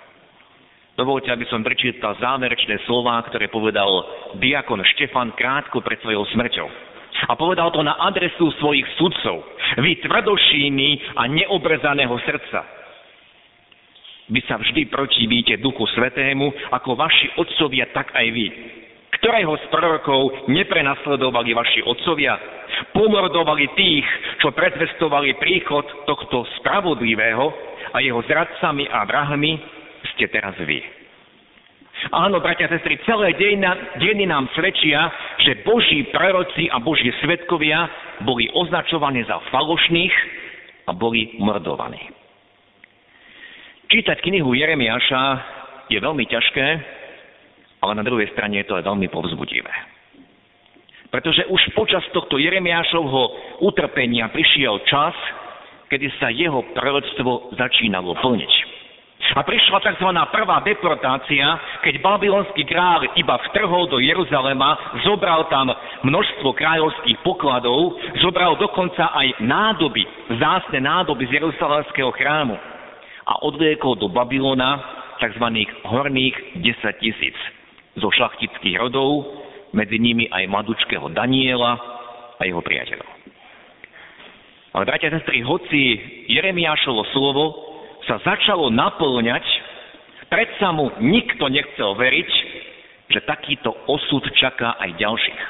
Dovolte, 0.97 1.29
aby 1.33 1.45
som 1.49 1.65
prečítal 1.65 2.17
záverečné 2.21 2.85
slová, 2.85 3.21
ktoré 3.29 3.49
povedal 3.49 3.89
diakon 4.41 4.81
Štefan 4.97 5.33
krátko 5.37 5.81
pred 5.81 6.01
svojou 6.05 6.25
smrťou. 6.37 6.69
A 7.29 7.33
povedal 7.35 7.73
to 7.73 7.81
na 7.81 7.97
adresu 7.97 8.53
svojich 8.61 8.85
sudcov. 9.01 9.41
Vy 9.81 10.05
tvrdošíny 10.05 11.17
a 11.17 11.27
neobrezaného 11.27 12.15
srdca. 12.23 12.61
Vy 14.27 14.43
sa 14.51 14.59
vždy 14.59 14.91
protivíte 14.91 15.55
Duchu 15.63 15.87
Svetému, 15.95 16.51
ako 16.75 16.99
vaši 16.99 17.31
otcovia, 17.39 17.87
tak 17.95 18.11
aj 18.11 18.27
vy. 18.35 18.47
Ktorého 19.23 19.55
z 19.57 19.65
prorokov 19.71 20.51
neprenasledovali 20.51 21.55
vaši 21.55 21.81
otcovia? 21.87 22.35
Pomordovali 22.91 23.71
tých, 23.79 24.07
čo 24.43 24.51
predvestovali 24.53 25.39
príchod 25.39 25.87
tohto 26.05 26.45
spravodlivého 26.61 27.49
a 27.95 28.03
jeho 28.03 28.21
zradcami 28.27 28.91
a 28.91 29.07
vrahmi 29.07 29.57
ste 30.15 30.27
teraz 30.29 30.59
vy. 30.59 31.06
Áno, 32.13 32.39
bratia 32.39 32.71
a 32.71 32.73
sestry, 32.77 33.03
celé 33.03 33.35
dejiny 33.99 34.27
nám 34.31 34.47
svedčia, 34.55 35.11
že 35.43 35.63
Boží 35.67 36.07
proroci 36.15 36.71
a 36.71 36.79
Boží 36.79 37.11
svetkovia 37.19 37.91
boli 38.23 38.47
označovaní 38.55 39.27
za 39.27 39.43
falošných 39.51 40.15
a 40.87 40.95
boli 40.95 41.35
mordovaní. 41.43 41.99
Čítať 43.91 44.19
knihu 44.23 44.55
Jeremiáša 44.55 45.23
je 45.91 45.99
veľmi 45.99 46.27
ťažké, 46.27 46.67
ale 47.83 47.93
na 47.95 48.03
druhej 48.03 48.31
strane 48.35 48.63
je 48.63 48.67
to 48.67 48.79
aj 48.79 48.87
veľmi 48.87 49.07
povzbudivé. 49.11 49.75
Pretože 51.11 51.47
už 51.47 51.63
počas 51.79 52.03
tohto 52.11 52.39
Jeremiášovho 52.39 53.23
utrpenia 53.63 54.27
prišiel 54.35 54.83
čas, 54.91 55.15
kedy 55.87 56.11
sa 56.19 56.35
jeho 56.35 56.67
proroctvo 56.75 57.55
začínalo 57.55 58.19
plniť. 58.19 58.76
A 59.35 59.43
prišla 59.43 59.83
tzv. 59.83 60.07
prvá 60.31 60.63
deportácia, 60.63 61.59
keď 61.83 61.99
babylonský 61.99 62.63
kráľ 62.63 63.11
iba 63.19 63.35
vtrhol 63.51 63.91
do 63.91 63.99
Jeruzalema, 63.99 65.03
zobral 65.03 65.51
tam 65.51 65.73
množstvo 66.07 66.55
kráľovských 66.55 67.19
pokladov, 67.27 67.99
zobral 68.23 68.55
dokonca 68.55 69.11
aj 69.11 69.43
nádoby, 69.43 70.07
zásne 70.39 70.79
nádoby 70.79 71.27
z 71.27 71.43
Jeruzalemského 71.43 72.15
chrámu 72.15 72.55
a 73.27 73.33
odviekol 73.43 73.99
do 73.99 74.07
Babylona 74.07 74.79
tzv. 75.19 75.47
horných 75.83 76.63
10 76.63 77.03
tisíc 77.03 77.37
zo 77.99 78.13
šlachtických 78.15 78.79
rodov, 78.79 79.27
medzi 79.75 79.99
nimi 79.99 80.31
aj 80.31 80.47
mladučkého 80.47 81.11
Daniela 81.11 81.75
a 82.39 82.43
jeho 82.47 82.63
priateľov. 82.63 83.09
Ale 84.77 84.85
bratia 84.85 85.09
a 85.09 85.17
sestry, 85.17 85.41
hoci 85.41 85.97
Jeremiášovo 86.29 87.03
slovo 87.17 87.66
sa 88.07 88.23
začalo 88.23 88.71
naplňať, 88.71 89.45
predsa 90.31 90.71
mu 90.71 90.91
nikto 91.03 91.51
nechcel 91.51 91.95
veriť, 91.99 92.31
že 93.11 93.21
takýto 93.27 93.75
osud 93.87 94.23
čaká 94.35 94.79
aj 94.79 94.91
ďalších. 94.99 95.43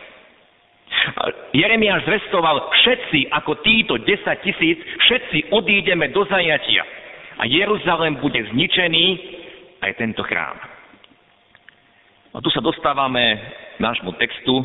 Jeremiáš 1.55 2.05
zvestoval, 2.09 2.73
všetci 2.73 3.31
ako 3.31 3.53
títo 3.63 3.95
10 4.01 4.45
tisíc, 4.45 4.79
všetci 5.07 5.53
odídeme 5.53 6.11
do 6.11 6.25
zajatia 6.27 6.85
a 7.37 7.45
Jeruzalém 7.45 8.17
bude 8.19 8.41
zničený, 8.53 9.07
aj 9.85 9.93
tento 10.01 10.25
chrám. 10.25 10.57
A 12.37 12.41
tu 12.41 12.53
sa 12.53 12.61
dostávame 12.61 13.41
k 13.77 13.79
nášmu 13.81 14.13
textu, 14.21 14.65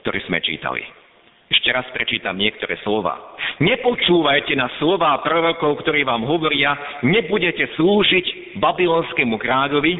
ktorý 0.00 0.20
sme 0.24 0.40
čítali. 0.40 1.03
Ešte 1.52 1.68
raz 1.68 1.84
prečítam 1.92 2.40
niektoré 2.40 2.80
slova. 2.80 3.36
Nepočúvajte 3.60 4.56
na 4.56 4.72
slova 4.80 5.20
prorokov, 5.20 5.84
ktorí 5.84 6.00
vám 6.02 6.24
hovoria, 6.24 6.72
nebudete 7.04 7.68
slúžiť 7.76 8.56
babylonskému 8.56 9.36
kráľovi, 9.36 9.94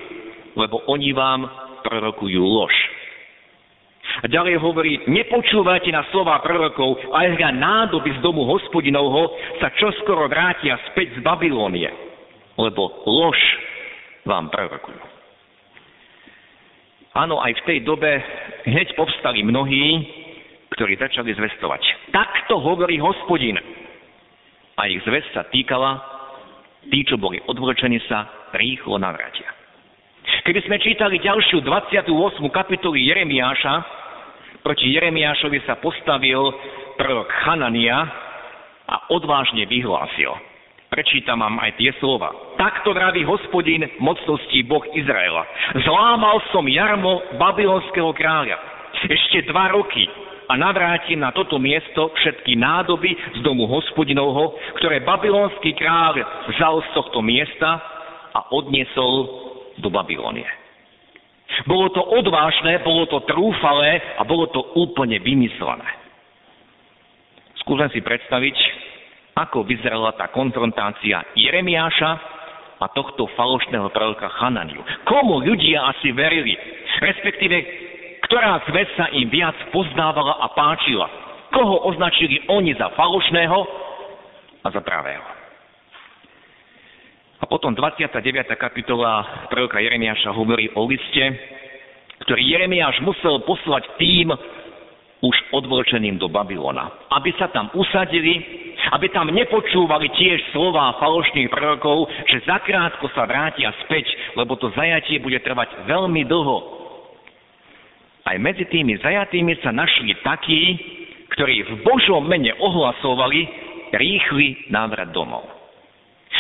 lebo 0.57 0.81
oni 0.89 1.13
vám 1.13 1.45
prorokujú 1.85 2.41
lož. 2.41 2.73
A 4.23 4.31
ďalej 4.31 4.57
hovorí, 4.63 5.05
nepočúvajte 5.05 5.91
na 5.93 6.07
slova 6.09 6.41
prorokov, 6.41 6.97
aj 7.13 7.35
hľa 7.37 7.51
nádoby 7.51 8.15
z 8.17 8.21
domu 8.25 8.49
hospodinovho 8.49 9.29
sa 9.61 9.69
čoskoro 9.77 10.31
vrátia 10.31 10.81
späť 10.93 11.19
z 11.19 11.21
Babilónie, 11.21 11.91
lebo 12.57 13.05
lož 13.05 13.37
vám 14.25 14.49
prorokujú. 14.49 15.03
Áno, 17.15 17.39
aj 17.39 17.53
v 17.63 17.65
tej 17.69 17.79
dobe 17.87 18.11
hneď 18.67 18.97
povstali 18.99 19.47
mnohí, 19.47 20.03
ktorí 20.75 20.99
začali 20.99 21.31
zvestovať. 21.35 22.11
Takto 22.11 22.59
hovorí 22.59 22.99
hospodin. 22.99 23.59
A 24.75 24.91
ich 24.91 24.99
zvest 25.07 25.31
sa 25.31 25.47
týkala, 25.47 26.03
tí, 26.91 27.07
čo 27.07 27.15
boli 27.15 27.39
odvlečení 27.47 28.03
sa, 28.11 28.51
rýchlo 28.59 28.99
navrátia. 28.99 29.47
Keby 30.45 30.61
sme 30.67 30.77
čítali 30.83 31.23
ďalšiu 31.23 31.63
28. 31.63 32.11
kapitolu 32.51 32.99
Jeremiáša, 32.99 34.05
Proti 34.65 34.97
Jeremiášovi 34.97 35.61
sa 35.69 35.77
postavil 35.77 36.41
prorok 36.97 37.29
Chanania 37.45 38.01
a 38.89 39.13
odvážne 39.13 39.69
vyhlásil. 39.69 40.33
Prečítam 40.89 41.45
vám 41.45 41.61
aj 41.61 41.77
tie 41.77 41.93
slova. 42.01 42.33
Takto 42.57 42.97
vraví 42.97 43.29
hospodin 43.29 43.85
mocností 44.01 44.65
Boh 44.65 44.81
Izraela. 44.97 45.45
Zlámal 45.85 46.41
som 46.49 46.65
jarmo 46.65 47.21
babylonského 47.37 48.09
kráľa. 48.17 48.57
Ešte 49.05 49.53
dva 49.53 49.69
roky 49.77 50.09
a 50.49 50.55
navrátim 50.61 51.21
na 51.21 51.33
toto 51.33 51.57
miesto 51.57 52.13
všetky 52.21 52.57
nádoby 52.59 53.17
z 53.37 53.41
domu 53.41 53.65
hospodinovho, 53.69 54.57
ktoré 54.81 55.01
babylonský 55.01 55.73
kráľ 55.77 56.21
vzal 56.53 56.85
z 56.85 56.89
tohto 56.93 57.25
miesta 57.25 57.81
a 58.35 58.41
odniesol 58.53 59.15
do 59.81 59.89
Babylonie. 59.89 60.47
Bolo 61.65 61.93
to 61.95 62.03
odvážne, 62.03 62.83
bolo 62.83 63.07
to 63.07 63.23
trúfalé 63.31 64.03
a 64.19 64.23
bolo 64.27 64.51
to 64.51 64.61
úplne 64.75 65.23
vymyslené. 65.23 65.87
Skúsim 67.63 67.89
si 67.95 68.01
predstaviť, 68.03 68.57
ako 69.35 69.65
vyzerala 69.67 70.15
tá 70.15 70.31
konfrontácia 70.31 71.25
Jeremiáša 71.35 72.11
a 72.79 72.87
tohto 72.93 73.31
falošného 73.39 73.89
proroka 73.91 74.29
Chananiu. 74.37 74.83
Komu 75.07 75.41
ľudia 75.41 75.89
asi 75.95 76.13
verili? 76.13 76.55
Respektíve, 77.01 77.57
ktorá 78.35 78.59
zväz 78.67 78.91
sa 78.99 79.07
im 79.15 79.31
viac 79.31 79.55
poznávala 79.71 80.43
a 80.43 80.51
páčila? 80.59 81.07
Koho 81.55 81.87
označili 81.87 82.43
oni 82.51 82.75
za 82.75 82.91
falošného 82.99 83.59
a 84.59 84.69
za 84.75 84.83
pravého? 84.83 85.23
A 87.39 87.47
potom 87.47 87.79
29. 87.79 88.19
kapitola 88.59 89.47
proroka 89.47 89.79
Jeremiáša 89.79 90.35
hovorí 90.35 90.67
o 90.75 90.83
liste, 90.83 91.31
ktorý 92.27 92.59
Jeremiáš 92.59 93.07
musel 93.07 93.39
poslať 93.47 93.87
tým 94.03 94.35
už 95.23 95.37
odvlčeným 95.55 96.19
do 96.19 96.27
Babylona. 96.27 96.91
Aby 97.15 97.39
sa 97.39 97.47
tam 97.55 97.71
usadili, 97.71 98.43
aby 98.99 99.15
tam 99.15 99.31
nepočúvali 99.31 100.11
tiež 100.11 100.51
slová 100.51 100.91
falošných 100.99 101.55
prorokov, 101.55 102.11
že 102.27 102.43
zakrátko 102.51 103.07
sa 103.15 103.31
vrátia 103.31 103.71
späť, 103.87 104.11
lebo 104.35 104.59
to 104.59 104.75
zajatie 104.75 105.23
bude 105.23 105.39
trvať 105.39 105.87
veľmi 105.87 106.27
dlho. 106.27 106.74
Aj 108.25 108.37
medzi 108.41 108.65
tými 108.73 108.97
zajatými 109.05 109.61
sa 109.61 109.69
našli 109.69 110.17
takí, 110.25 110.63
ktorí 111.37 111.61
v 111.69 111.73
Božom 111.85 112.25
mene 112.25 112.57
ohlasovali 112.57 113.45
rýchly 113.93 114.73
návrat 114.73 115.13
domov. 115.13 115.45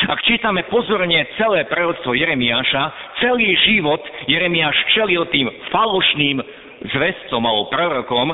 Ak 0.08 0.24
čítame 0.26 0.66
pozorne 0.72 1.28
celé 1.38 1.68
prerodstvo 1.70 2.16
Jeremiáša, 2.16 2.82
celý 3.22 3.52
život 3.68 4.02
Jeremiáš 4.26 4.74
čelil 4.96 5.22
tým 5.30 5.46
falošným 5.70 6.40
zväzcom 6.88 7.42
alebo 7.44 7.70
prorokom 7.70 8.28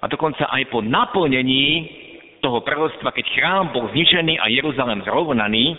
a 0.00 0.04
dokonca 0.08 0.48
aj 0.48 0.62
po 0.72 0.80
naplnení 0.80 1.90
toho 2.38 2.62
prerodstva, 2.62 3.12
keď 3.12 3.26
chrám 3.34 3.64
bol 3.74 3.90
zničený 3.92 4.40
a 4.40 4.46
Jeruzalem 4.52 5.02
zrovnaný, 5.02 5.74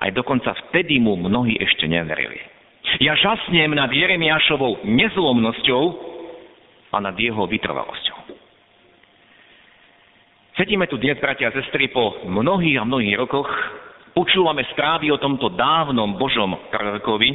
aj 0.00 0.10
dokonca 0.16 0.52
vtedy 0.68 0.98
mu 0.98 1.16
mnohí 1.16 1.60
ešte 1.60 1.86
neverili. 1.86 2.49
Ja 3.00 3.16
žasnem 3.16 3.76
nad 3.76 3.92
Jeremiášovou 3.92 4.84
nezlomnosťou 4.84 5.82
a 6.90 6.96
nad 7.00 7.16
jeho 7.16 7.46
vytrvalosťou. 7.46 8.18
Sedíme 10.58 10.84
tu 10.90 11.00
dnes, 11.00 11.16
bratia 11.16 11.48
a 11.48 11.56
sestry, 11.56 11.88
po 11.88 12.20
mnohých 12.26 12.82
a 12.82 12.84
mnohých 12.84 13.16
rokoch 13.16 13.48
Počúvame 14.10 14.66
správy 14.74 15.06
o 15.14 15.22
tomto 15.22 15.54
dávnom 15.54 16.18
Božom 16.18 16.58
prorokovi 16.74 17.30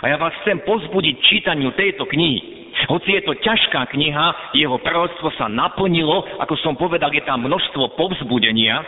a 0.00 0.04
ja 0.08 0.16
vás 0.16 0.32
chcem 0.42 0.64
pozbudiť 0.64 1.14
čítaniu 1.20 1.76
tejto 1.76 2.08
knihy. 2.08 2.72
Hoci 2.88 3.20
je 3.20 3.22
to 3.24 3.36
ťažká 3.36 3.92
kniha, 3.92 4.56
jeho 4.56 4.80
proroctvo 4.80 5.28
sa 5.36 5.48
naplnilo, 5.48 6.40
ako 6.40 6.56
som 6.60 6.72
povedal, 6.76 7.12
je 7.12 7.24
tam 7.24 7.44
množstvo 7.44 8.00
povzbudenia. 8.00 8.80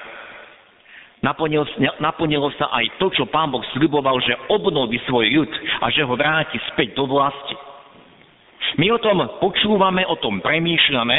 Naplnilo, 1.19 1.67
naplnilo 1.99 2.47
sa 2.55 2.71
aj 2.71 3.03
to, 3.03 3.11
čo 3.11 3.27
pán 3.27 3.51
Boh 3.51 3.65
sľuboval, 3.75 4.23
že 4.23 4.39
obnoví 4.55 5.03
svoj 5.11 5.27
ľud 5.35 5.51
a 5.83 5.91
že 5.91 6.07
ho 6.07 6.15
vráti 6.15 6.63
späť 6.71 6.95
do 6.95 7.11
vlasti. 7.11 7.59
My 8.79 8.95
o 8.95 9.03
tom 9.03 9.19
počúvame, 9.43 10.07
o 10.07 10.15
tom 10.23 10.39
premýšľame 10.39 11.19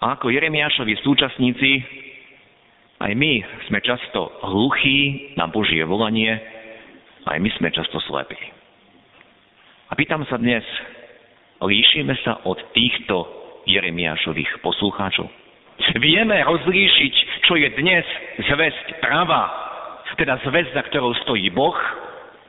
a 0.00 0.16
ako 0.16 0.32
Jeremiášovi 0.32 0.96
súčasníci 1.04 1.70
aj 2.98 3.14
my 3.14 3.32
sme 3.70 3.78
často 3.78 4.42
hluchí 4.42 5.30
na 5.38 5.46
Božie 5.46 5.86
volanie, 5.86 6.34
aj 7.30 7.38
my 7.38 7.50
sme 7.54 7.70
často 7.70 8.02
slepí. 8.02 8.38
A 9.88 9.94
pýtam 9.94 10.26
sa 10.26 10.34
dnes, 10.34 10.66
líšime 11.62 12.18
sa 12.26 12.42
od 12.42 12.58
týchto 12.74 13.22
Jeremiášových 13.70 14.58
poslucháčov? 14.66 15.30
Vieme 15.98 16.42
rozlíšiť, 16.42 17.14
čo 17.46 17.54
je 17.54 17.68
dnes 17.78 18.04
zväzť 18.42 18.98
práva, 18.98 19.46
teda 20.18 20.42
zväzť, 20.42 20.74
za 20.74 20.82
ktorou 20.90 21.14
stojí 21.22 21.46
Boh, 21.54 21.78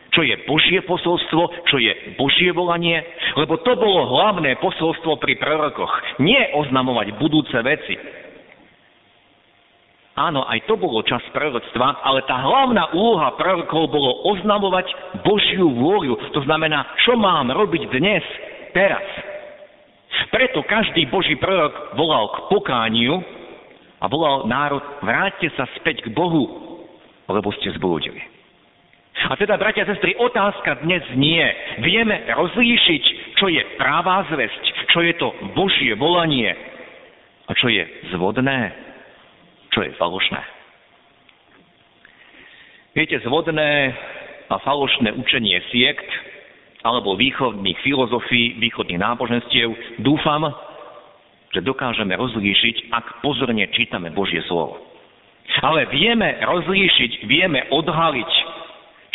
čo 0.09 0.25
je 0.25 0.33
Božie 0.49 0.81
posolstvo, 0.81 1.69
čo 1.69 1.77
je 1.77 2.17
Božie 2.17 2.49
volanie, 2.49 2.97
lebo 3.37 3.61
to 3.61 3.77
bolo 3.77 4.09
hlavné 4.09 4.57
posolstvo 4.57 5.21
pri 5.21 5.37
prorokoch. 5.37 5.93
Nie 6.17 6.49
oznamovať 6.57 7.13
budúce 7.21 7.57
veci, 7.61 7.95
Áno, 10.19 10.43
aj 10.43 10.67
to 10.67 10.75
bolo 10.75 10.99
čas 11.07 11.23
proroctva, 11.31 12.03
ale 12.03 12.27
tá 12.27 12.35
hlavná 12.43 12.91
úloha 12.91 13.39
prorokov 13.39 13.87
bolo 13.87 14.27
oznamovať 14.35 14.91
Božiu 15.23 15.71
vôľu. 15.71 16.35
To 16.35 16.43
znamená, 16.43 16.83
čo 17.07 17.15
mám 17.15 17.47
robiť 17.47 17.87
dnes, 17.87 18.19
teraz. 18.75 18.99
Preto 20.29 20.61
každý 20.65 21.09
Boží 21.09 21.35
prorok 21.37 21.97
volal 21.97 22.29
k 22.29 22.37
pokániu 22.53 23.21
a 23.99 24.05
volal 24.05 24.45
národ, 24.45 24.81
vráťte 25.01 25.49
sa 25.57 25.65
späť 25.81 26.05
k 26.05 26.13
Bohu, 26.13 26.45
lebo 27.27 27.49
ste 27.57 27.73
zblúdili. 27.75 28.21
A 29.19 29.35
teda, 29.35 29.59
bratia 29.59 29.83
a 29.83 29.89
sestry, 29.91 30.15
otázka 30.15 30.85
dnes 30.85 31.03
nie. 31.19 31.43
Vieme 31.83 32.23
rozlíšiť, 32.29 33.35
čo 33.35 33.51
je 33.51 33.59
pravá 33.75 34.23
zväzť, 34.31 34.63
čo 34.95 34.99
je 35.03 35.13
to 35.19 35.27
Božie 35.57 35.91
volanie 35.99 36.55
a 37.49 37.51
čo 37.57 37.67
je 37.67 37.83
zvodné 38.15 38.89
čo 39.73 39.85
je 39.85 39.91
falošné. 39.95 40.41
Viete, 42.97 43.21
zvodné 43.21 43.93
a 44.49 44.55
falošné 44.65 45.13
učenie 45.13 45.61
siekt 45.69 46.09
alebo 46.83 47.19
východných 47.19 47.79
filozofií, 47.83 48.55
východných 48.59 49.03
náboženstiev, 49.03 49.99
dúfam, 49.99 50.47
že 51.51 51.65
dokážeme 51.65 52.15
rozlíšiť, 52.15 52.93
ak 52.93 53.25
pozorne 53.25 53.67
čítame 53.73 54.13
Božie 54.13 54.39
slovo. 54.45 54.79
Ale 55.59 55.89
vieme 55.89 56.39
rozlíšiť, 56.39 57.25
vieme 57.25 57.67
odhaliť, 57.73 58.31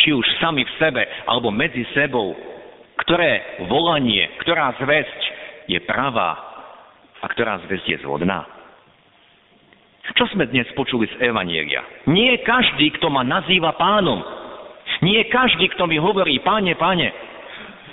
či 0.03 0.11
už 0.11 0.25
sami 0.43 0.67
v 0.67 0.75
sebe 0.77 1.01
alebo 1.25 1.49
medzi 1.49 1.87
sebou, 1.95 2.35
ktoré 3.01 3.65
volanie, 3.71 4.29
ktorá 4.43 4.75
zväzť 4.77 5.21
je 5.71 5.79
pravá 5.87 6.37
a 7.23 7.25
ktorá 7.31 7.63
zväzť 7.65 7.85
je 7.87 7.97
zvodná. 8.03 8.45
Čo 10.13 10.29
sme 10.37 10.45
dnes 10.45 10.69
počuli 10.77 11.09
z 11.09 11.33
Evanielia? 11.33 11.81
Nie 12.05 12.37
každý, 12.45 12.93
kto 12.99 13.09
ma 13.09 13.25
nazýva 13.25 13.73
pánom. 13.73 14.21
Nie 15.01 15.25
každý, 15.33 15.65
kto 15.73 15.89
mi 15.89 15.97
hovorí, 15.97 16.37
páne, 16.45 16.77
páne. 16.77 17.09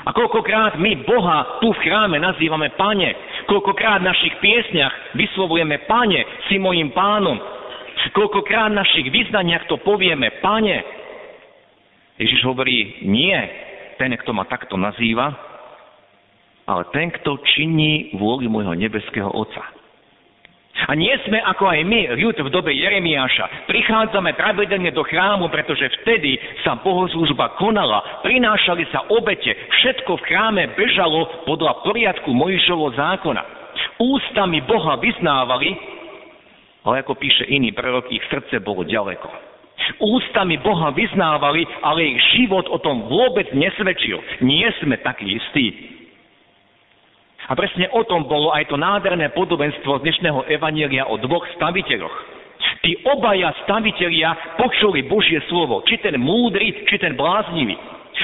A 0.02 0.10
koľkokrát 0.10 0.82
my 0.82 1.06
Boha 1.06 1.62
tu 1.62 1.70
v 1.70 1.82
chráme 1.86 2.18
nazývame 2.18 2.74
páne. 2.74 3.14
Koľkokrát 3.46 4.02
v 4.02 4.10
našich 4.10 4.34
piesniach 4.42 5.14
vyslovujeme 5.14 5.86
páne, 5.86 6.26
si 6.50 6.58
mojim 6.58 6.90
pánom. 6.90 7.38
Koľkokrát 8.10 8.74
v 8.74 8.80
našich 8.82 9.06
vyznaniach 9.14 9.70
to 9.70 9.78
povieme 9.78 10.42
páne. 10.42 10.82
Ježiš 12.18 12.42
hovorí, 12.42 13.02
nie 13.06 13.34
ten, 13.96 14.10
kto 14.18 14.34
ma 14.34 14.42
takto 14.50 14.74
nazýva, 14.74 15.30
ale 16.66 16.82
ten, 16.90 17.10
kto 17.10 17.38
činí 17.54 18.14
vôľu 18.18 18.50
môjho 18.50 18.74
nebeského 18.74 19.30
Otca. 19.30 19.81
A 20.88 20.92
nie 20.98 21.12
sme 21.26 21.38
ako 21.42 21.70
aj 21.70 21.80
my, 21.86 22.00
ľud 22.18 22.36
v 22.42 22.48
dobe 22.50 22.74
Jeremiáša. 22.74 23.68
Prichádzame 23.70 24.34
pravidelne 24.34 24.90
do 24.90 25.06
chrámu, 25.06 25.46
pretože 25.52 25.86
vtedy 26.02 26.38
sa 26.66 26.74
bohoslužba 26.78 27.54
konala, 27.60 28.22
prinášali 28.26 28.86
sa 28.90 29.06
obete, 29.12 29.54
všetko 29.54 30.18
v 30.18 30.26
chráme 30.26 30.62
bežalo 30.74 31.46
podľa 31.46 31.86
poriadku 31.86 32.34
Mojžišovho 32.34 32.94
zákona. 32.98 33.42
Ústami 34.02 34.58
Boha 34.66 34.98
vyznávali, 34.98 35.78
ale 36.82 37.06
ako 37.06 37.14
píše 37.14 37.46
iný 37.46 37.70
prorok, 37.70 38.10
ich 38.10 38.24
srdce 38.26 38.58
bolo 38.58 38.82
ďaleko. 38.82 39.52
Ústami 39.98 40.58
Boha 40.62 40.94
vyznávali, 40.94 41.66
ale 41.82 42.14
ich 42.14 42.20
život 42.38 42.66
o 42.70 42.78
tom 42.78 43.06
vôbec 43.10 43.50
nesvedčil. 43.54 44.18
Nie 44.42 44.70
sme 44.82 44.98
takí 45.02 45.26
istí. 45.26 45.66
A 47.50 47.58
presne 47.58 47.90
o 47.90 48.06
tom 48.06 48.30
bolo 48.30 48.54
aj 48.54 48.70
to 48.70 48.78
nádherné 48.78 49.34
podobenstvo 49.34 49.98
dnešného 49.98 50.46
evanielia 50.46 51.10
o 51.10 51.18
dvoch 51.18 51.42
staviteľoch. 51.58 52.16
Tí 52.82 52.98
obaja 53.10 53.50
stavitelia 53.66 54.58
počuli 54.58 55.02
Božie 55.06 55.42
slovo, 55.50 55.82
či 55.86 55.98
ten 55.98 56.14
múdry, 56.18 56.86
či 56.86 56.98
ten 56.98 57.18
bláznivý. 57.18 57.74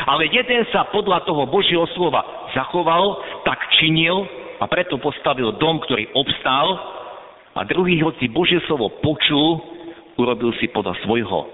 Ale 0.07 0.31
jeden 0.31 0.63
sa 0.71 0.87
podľa 0.95 1.27
toho 1.27 1.47
Božieho 1.51 1.87
slova 1.99 2.51
zachoval, 2.55 3.19
tak 3.43 3.59
činil 3.79 4.27
a 4.63 4.67
preto 4.71 4.99
postavil 5.03 5.55
dom, 5.59 5.83
ktorý 5.83 6.11
obstál 6.15 6.79
a 7.59 7.67
druhý, 7.67 7.99
hoci 8.03 8.31
Božie 8.31 8.63
slovo 8.71 9.03
počul, 9.03 9.59
urobil 10.15 10.55
si 10.63 10.71
podľa 10.71 10.95
svojho 11.03 11.51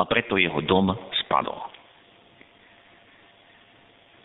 a 0.00 0.02
preto 0.08 0.40
jeho 0.40 0.60
dom 0.64 0.96
spadol. 1.24 1.60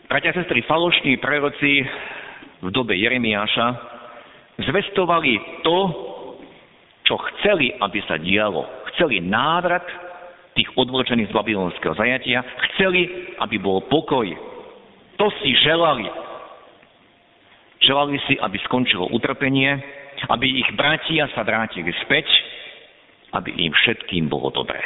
Bratia 0.08 0.34
a 0.34 0.42
sestry, 0.42 0.64
falošní 0.66 1.22
proroci 1.22 1.86
v 2.60 2.68
dobe 2.68 2.92
Jeremiáša 2.96 3.66
zvestovali 4.60 5.64
to, 5.64 5.78
čo 7.08 7.16
chceli, 7.34 7.72
aby 7.80 7.98
sa 8.04 8.20
dialo. 8.20 8.68
Chceli 8.94 9.24
návrat 9.24 9.82
tých 10.52 10.68
odvlčených 10.76 11.32
z 11.32 11.36
babylonského 11.36 11.94
zajatia, 11.96 12.44
chceli, 12.70 13.32
aby 13.40 13.56
bol 13.56 13.80
pokoj. 13.88 14.28
To 15.16 15.26
si 15.40 15.56
želali. 15.64 16.06
Želali 17.80 18.20
si, 18.28 18.36
aby 18.36 18.60
skončilo 18.68 19.08
utrpenie, 19.08 19.80
aby 20.28 20.60
ich 20.60 20.68
bratia 20.76 21.32
sa 21.32 21.40
vrátili 21.40 21.88
späť, 22.04 22.28
aby 23.32 23.56
im 23.56 23.72
všetkým 23.72 24.28
bolo 24.28 24.52
dobré. 24.52 24.82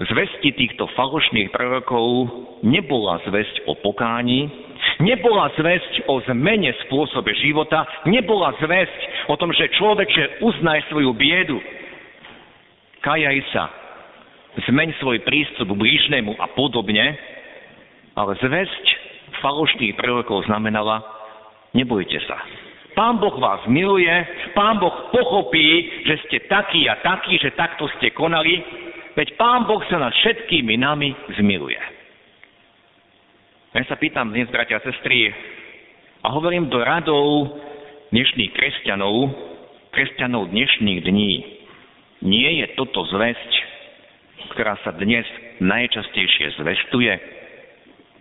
Zvesti 0.00 0.56
týchto 0.56 0.88
falošných 0.96 1.52
prorokov 1.52 2.32
nebola 2.64 3.20
zväzť 3.28 3.68
o 3.68 3.76
pokáni, 3.76 4.48
Nebola 5.00 5.48
zväzť 5.56 6.04
o 6.12 6.20
zmene 6.28 6.76
spôsobe 6.84 7.32
života, 7.40 7.88
nebola 8.04 8.52
zväzť 8.60 9.32
o 9.32 9.34
tom, 9.40 9.48
že 9.56 9.72
človeče 9.80 10.44
uznaj 10.44 10.92
svoju 10.92 11.16
biedu. 11.16 11.56
Kajaj 13.00 13.38
sa, 13.48 13.64
zmeň 14.68 15.00
svoj 15.00 15.24
prístup 15.24 15.72
k 15.72 15.80
blížnemu 15.80 16.36
a 16.36 16.52
podobne, 16.52 17.16
ale 18.12 18.36
zväzť 18.44 18.84
falošných 19.40 19.96
prorokov 19.96 20.44
znamenala, 20.44 21.00
nebojte 21.72 22.20
sa. 22.28 22.36
Pán 22.92 23.16
Boh 23.16 23.40
vás 23.40 23.64
miluje, 23.72 24.12
Pán 24.52 24.76
Boh 24.76 25.08
pochopí, 25.16 26.04
že 26.04 26.20
ste 26.28 26.44
takí 26.44 26.84
a 26.92 27.00
takí, 27.00 27.40
že 27.40 27.56
takto 27.56 27.88
ste 27.96 28.12
konali, 28.12 28.60
veď 29.16 29.32
Pán 29.40 29.64
Boh 29.64 29.80
sa 29.88 29.96
nad 29.96 30.12
všetkými 30.12 30.76
nami 30.76 31.16
zmiluje. 31.40 31.99
Ja 33.70 33.86
sa 33.86 33.94
pýtam 33.94 34.34
dnes, 34.34 34.50
bratia 34.50 34.82
a 34.82 34.86
sestry, 34.86 35.30
a 36.26 36.34
hovorím 36.34 36.66
do 36.74 36.82
radov 36.82 37.54
dnešných 38.10 38.50
kresťanov, 38.50 39.30
kresťanov 39.94 40.50
dnešných 40.50 41.06
dní. 41.06 41.34
Nie 42.26 42.50
je 42.58 42.66
toto 42.74 43.06
zväzť, 43.06 43.52
ktorá 44.50 44.74
sa 44.82 44.90
dnes 44.98 45.22
najčastejšie 45.62 46.58
zvestuje, 46.58 47.14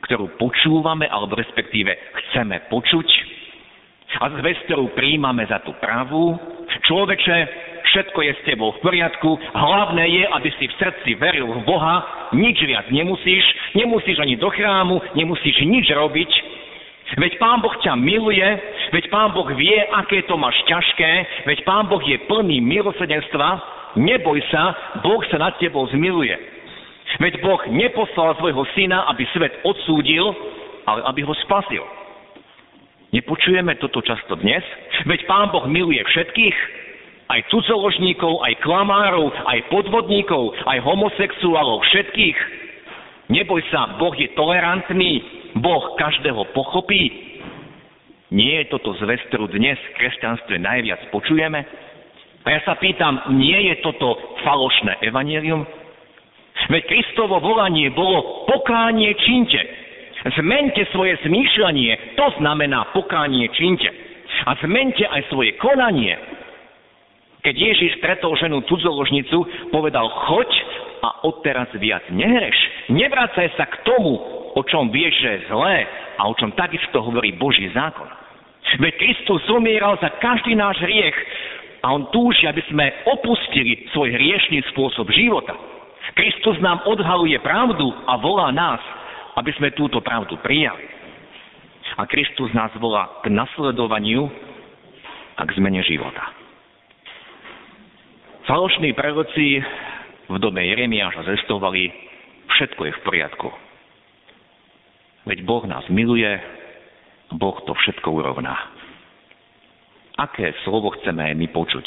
ktorú 0.06 0.38
počúvame, 0.38 1.10
alebo 1.10 1.34
respektíve 1.34 1.98
chceme 1.98 2.70
počuť, 2.70 3.10
a 4.22 4.30
zväzť, 4.30 4.70
ktorú 4.70 4.94
príjmame 4.94 5.50
za 5.50 5.66
tú 5.66 5.74
pravú. 5.82 6.38
Človeče, 6.86 7.38
všetko 7.90 8.20
je 8.22 8.34
s 8.38 8.46
tebou 8.46 8.70
v 8.78 8.82
poriadku, 8.86 9.40
hlavné 9.54 10.06
je, 10.08 10.24
aby 10.30 10.50
si 10.56 10.66
v 10.70 10.78
srdci 10.78 11.10
veril 11.18 11.50
v 11.50 11.66
Boha, 11.66 12.30
nič 12.38 12.62
viac 12.64 12.86
nemusíš, 12.94 13.44
nemusíš 13.74 14.22
ani 14.22 14.38
do 14.38 14.50
chrámu, 14.50 15.02
nemusíš 15.18 15.66
nič 15.66 15.90
robiť, 15.90 16.32
Veď 17.10 17.42
Pán 17.42 17.58
Boh 17.58 17.74
ťa 17.82 17.98
miluje, 17.98 18.46
veď 18.94 19.10
Pán 19.10 19.34
Boh 19.34 19.50
vie, 19.58 19.74
aké 19.98 20.22
to 20.30 20.38
máš 20.38 20.62
ťažké, 20.70 21.42
veď 21.50 21.66
Pán 21.66 21.90
Boh 21.90 22.02
je 22.06 22.22
plný 22.30 22.62
milosedenstva, 22.62 23.66
neboj 23.98 24.38
sa, 24.54 24.78
Boh 25.02 25.18
sa 25.34 25.42
nad 25.42 25.58
tebou 25.58 25.90
zmiluje. 25.90 26.38
Veď 27.18 27.42
Boh 27.42 27.58
neposlal 27.74 28.38
svojho 28.38 28.62
syna, 28.78 29.10
aby 29.10 29.26
svet 29.34 29.58
odsúdil, 29.66 30.30
ale 30.86 31.02
aby 31.10 31.26
ho 31.26 31.34
spasil. 31.42 31.82
Nepočujeme 33.10 33.74
toto 33.82 34.06
často 34.06 34.38
dnes? 34.38 34.62
Veď 35.10 35.26
Pán 35.26 35.50
Boh 35.50 35.66
miluje 35.66 35.98
všetkých, 36.06 36.58
aj 37.30 37.46
cudzoložníkov, 37.54 38.42
aj 38.42 38.58
klamárov, 38.66 39.30
aj 39.30 39.70
podvodníkov, 39.70 40.58
aj 40.66 40.82
homosexuálov, 40.82 41.86
všetkých. 41.86 42.38
Neboj 43.30 43.62
sa, 43.70 44.02
Boh 44.02 44.18
je 44.18 44.34
tolerantný, 44.34 45.22
Boh 45.62 45.94
každého 46.02 46.50
pochopí. 46.58 47.30
Nie 48.34 48.66
je 48.66 48.74
toto 48.74 48.98
zväz, 48.98 49.22
ktorú 49.30 49.50
dnes 49.54 49.78
v 49.78 49.96
kresťanstve 50.02 50.58
najviac 50.58 51.14
počujeme? 51.14 51.66
A 52.46 52.48
ja 52.50 52.62
sa 52.66 52.74
pýtam, 52.82 53.22
nie 53.38 53.70
je 53.70 53.86
toto 53.86 54.18
falošné 54.42 55.06
evanelium? 55.06 55.66
Veď 56.70 56.82
Kristovo 56.90 57.38
volanie 57.38 57.94
bolo 57.94 58.46
pokánie 58.50 59.14
činte. 59.22 59.62
Zmente 60.34 60.84
svoje 60.92 61.16
zmýšľanie, 61.24 62.18
to 62.18 62.26
znamená 62.42 62.90
pokánie 62.92 63.48
činte. 63.54 63.88
A 64.50 64.58
zmente 64.66 65.06
aj 65.06 65.30
svoje 65.30 65.54
konanie, 65.62 66.18
keď 67.40 67.56
Ježiš 67.56 68.04
stretol 68.04 68.36
ženu 68.36 68.60
cudzoložnicu, 68.68 69.72
povedal, 69.72 70.12
choď 70.28 70.50
a 71.00 71.24
odteraz 71.24 71.72
viac 71.80 72.04
nehreš. 72.12 72.58
Nevracaj 72.92 73.56
sa 73.56 73.64
k 73.64 73.80
tomu, 73.88 74.20
o 74.56 74.62
čom 74.68 74.92
vieš, 74.92 75.16
že 75.24 75.30
je 75.40 75.46
zlé 75.48 75.88
a 76.20 76.28
o 76.28 76.36
čom 76.36 76.52
takisto 76.52 77.00
hovorí 77.00 77.32
Boží 77.40 77.72
zákon. 77.72 78.08
Veď 78.84 78.94
Kristus 79.00 79.40
zomieral 79.48 79.96
za 80.04 80.12
každý 80.20 80.54
náš 80.54 80.84
hriech 80.84 81.16
a 81.80 81.96
on 81.96 82.12
túži, 82.12 82.44
aby 82.44 82.60
sme 82.68 82.92
opustili 83.08 83.88
svoj 83.96 84.12
hriešný 84.12 84.60
spôsob 84.76 85.08
života. 85.16 85.56
Kristus 86.20 86.60
nám 86.60 86.84
odhaluje 86.84 87.40
pravdu 87.40 87.88
a 88.04 88.20
volá 88.20 88.52
nás, 88.52 88.84
aby 89.40 89.56
sme 89.56 89.72
túto 89.72 90.04
pravdu 90.04 90.36
prijali. 90.44 90.84
A 91.96 92.04
Kristus 92.04 92.52
nás 92.52 92.70
volá 92.76 93.24
k 93.24 93.32
nasledovaniu 93.32 94.28
a 95.40 95.42
k 95.48 95.56
zmene 95.56 95.80
života. 95.88 96.39
Falošní 98.50 98.98
proroci 98.98 99.62
v 100.26 100.36
dobe 100.42 100.66
Jeremiáša 100.66 101.22
zestovali, 101.22 101.86
všetko 102.50 102.82
je 102.82 102.94
v 102.98 103.04
poriadku. 103.06 103.46
Veď 105.30 105.46
Boh 105.46 105.70
nás 105.70 105.86
miluje, 105.94 106.34
Boh 107.30 107.54
to 107.70 107.78
všetko 107.78 108.10
urovná. 108.10 108.58
Aké 110.18 110.58
slovo 110.66 110.90
chceme 110.98 111.30
my 111.38 111.48
počuť? 111.54 111.86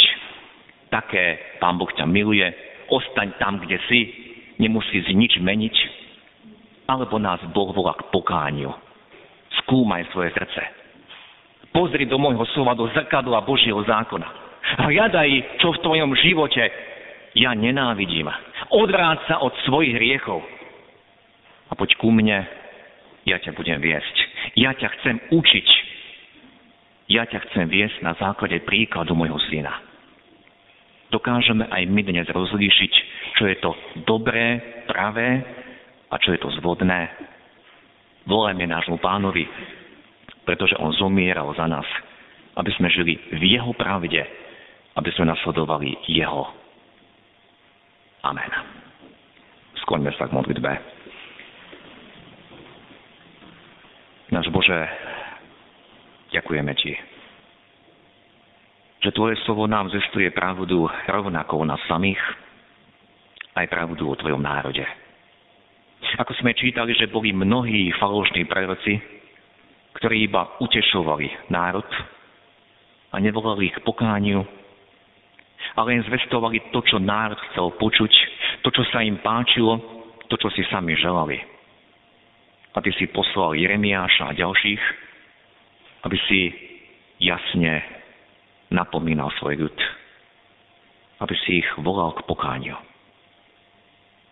Také, 0.86 1.58
Pán 1.58 1.82
Boh 1.82 1.90
ťa 1.90 2.06
miluje, 2.06 2.46
ostaň 2.94 3.34
tam, 3.42 3.58
kde 3.58 3.82
si, 3.90 4.00
nemusí 4.62 5.02
si 5.02 5.18
nič 5.18 5.42
meniť, 5.42 5.74
alebo 6.86 7.18
nás 7.18 7.42
Boh 7.50 7.74
volá 7.74 7.98
k 7.98 8.06
pokániu. 8.14 8.70
Skúmaj 9.66 10.06
svoje 10.14 10.30
srdce. 10.30 10.62
Pozri 11.74 12.06
do 12.06 12.22
môjho 12.22 12.46
slova, 12.54 12.78
do 12.78 12.86
zrkadla 12.94 13.42
Božieho 13.42 13.82
zákona 13.82 14.41
Hľadaj, 14.80 15.60
čo 15.60 15.76
v 15.76 15.82
tvojom 15.84 16.12
živote 16.16 16.64
ja 17.36 17.52
nenávidím. 17.52 18.28
Odvráť 18.72 19.28
sa 19.28 19.36
od 19.44 19.52
svojich 19.68 19.96
hriechov. 19.96 20.40
A 21.68 21.76
poď 21.76 21.96
ku 21.96 22.12
mne, 22.12 22.44
ja 23.24 23.36
ťa 23.40 23.52
budem 23.56 23.80
viesť. 23.80 24.16
Ja 24.56 24.72
ťa 24.76 24.88
chcem 25.00 25.16
učiť. 25.32 25.68
Ja 27.12 27.28
ťa 27.28 27.38
chcem 27.48 27.68
viesť 27.68 28.00
na 28.00 28.16
základe 28.16 28.60
príkladu 28.64 29.12
môjho 29.12 29.36
syna. 29.52 29.72
Dokážeme 31.12 31.68
aj 31.68 31.82
my 31.92 32.00
dnes 32.08 32.24
rozlíšiť, 32.32 32.92
čo 33.36 33.44
je 33.44 33.56
to 33.60 33.76
dobré, 34.08 34.56
pravé 34.88 35.44
a 36.08 36.16
čo 36.16 36.32
je 36.32 36.40
to 36.40 36.48
zvodné. 36.60 37.12
Volajme 38.24 38.64
nášmu 38.64 38.96
pánovi, 38.96 39.44
pretože 40.48 40.72
on 40.80 40.96
zomieral 40.96 41.52
za 41.52 41.68
nás, 41.68 41.84
aby 42.56 42.72
sme 42.80 42.88
žili 42.88 43.20
v 43.28 43.60
jeho 43.60 43.76
pravde, 43.76 44.24
aby 44.96 45.10
sme 45.16 45.32
nasledovali 45.32 45.96
Jeho. 46.08 46.44
Amen. 48.22 48.50
Skloňme 49.82 50.12
sa 50.14 50.30
k 50.30 50.36
modlitbe. 50.36 50.72
Náš 54.32 54.48
Bože, 54.48 54.78
ďakujeme 56.32 56.72
Ti. 56.72 56.92
že 59.02 59.10
Tvoje 59.10 59.34
slovo 59.42 59.66
nám 59.66 59.90
zestuje 59.90 60.30
pravdu 60.30 60.86
rovnako 61.10 61.66
o 61.66 61.68
nás 61.68 61.82
samých, 61.90 62.22
aj 63.58 63.66
pravdu 63.68 64.08
o 64.08 64.16
Tvojom 64.16 64.40
národe. 64.40 64.86
Ako 66.16 66.32
sme 66.38 66.54
čítali, 66.54 66.94
že 66.94 67.10
boli 67.10 67.34
mnohí 67.34 67.90
falošní 67.98 68.46
proroci, 68.46 69.00
ktorí 69.98 70.30
iba 70.30 70.56
utešovali 70.62 71.50
národ 71.52 71.84
a 73.12 73.16
nevolali 73.20 73.68
ich 73.68 73.78
pokániu, 73.84 74.44
ale 75.76 75.96
len 75.96 76.04
zvestovali 76.04 76.72
to, 76.72 76.84
čo 76.84 77.00
národ 77.00 77.38
chcel 77.52 77.72
počuť, 77.80 78.12
to, 78.62 78.68
čo 78.70 78.84
sa 78.92 79.00
im 79.00 79.20
páčilo, 79.24 79.80
to, 80.28 80.36
čo 80.36 80.48
si 80.52 80.64
sami 80.68 80.96
želali. 80.96 81.40
A 82.72 82.80
ty 82.80 82.88
si 82.96 83.08
poslal 83.12 83.56
Jeremiáša 83.56 84.32
a 84.32 84.36
ďalších, 84.36 84.82
aby 86.08 86.16
si 86.28 86.40
jasne 87.20 87.84
napomínal 88.72 89.28
svoj 89.36 89.68
ľud, 89.68 89.78
aby 91.20 91.34
si 91.44 91.60
ich 91.60 91.68
volal 91.80 92.16
k 92.16 92.24
pokániu. 92.24 92.76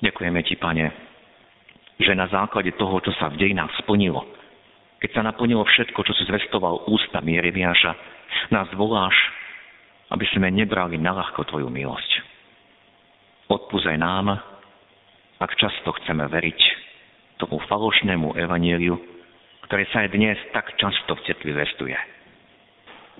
Ďakujeme 0.00 0.40
ti, 0.48 0.56
pane, 0.56 0.88
že 2.00 2.16
na 2.16 2.24
základe 2.32 2.72
toho, 2.80 2.96
čo 3.04 3.12
sa 3.20 3.28
v 3.28 3.36
dejinách 3.36 3.76
splnilo, 3.84 4.24
keď 5.00 5.10
sa 5.16 5.22
naplnilo 5.24 5.64
všetko, 5.64 6.00
čo 6.04 6.12
si 6.16 6.24
zvestoval 6.28 6.88
ústami 6.88 7.36
Jeremiáša, 7.36 7.92
nás 8.52 8.68
voláš, 8.76 9.16
aby 10.10 10.26
sme 10.34 10.50
nebrali 10.50 10.98
na 10.98 11.14
ľahko 11.14 11.46
Tvoju 11.46 11.70
milosť. 11.70 12.10
Odpúzaj 13.50 13.98
nám, 13.98 14.34
ak 15.38 15.50
často 15.58 15.94
chceme 16.02 16.26
veriť 16.26 16.60
tomu 17.38 17.58
falošnému 17.66 18.36
evanieliu, 18.36 18.94
ktoré 19.66 19.86
sa 19.94 20.04
aj 20.04 20.12
dnes 20.12 20.36
tak 20.50 20.74
často 20.76 21.16
v 21.16 21.24
cerkvi 21.24 21.50
zvestuje. 21.54 21.96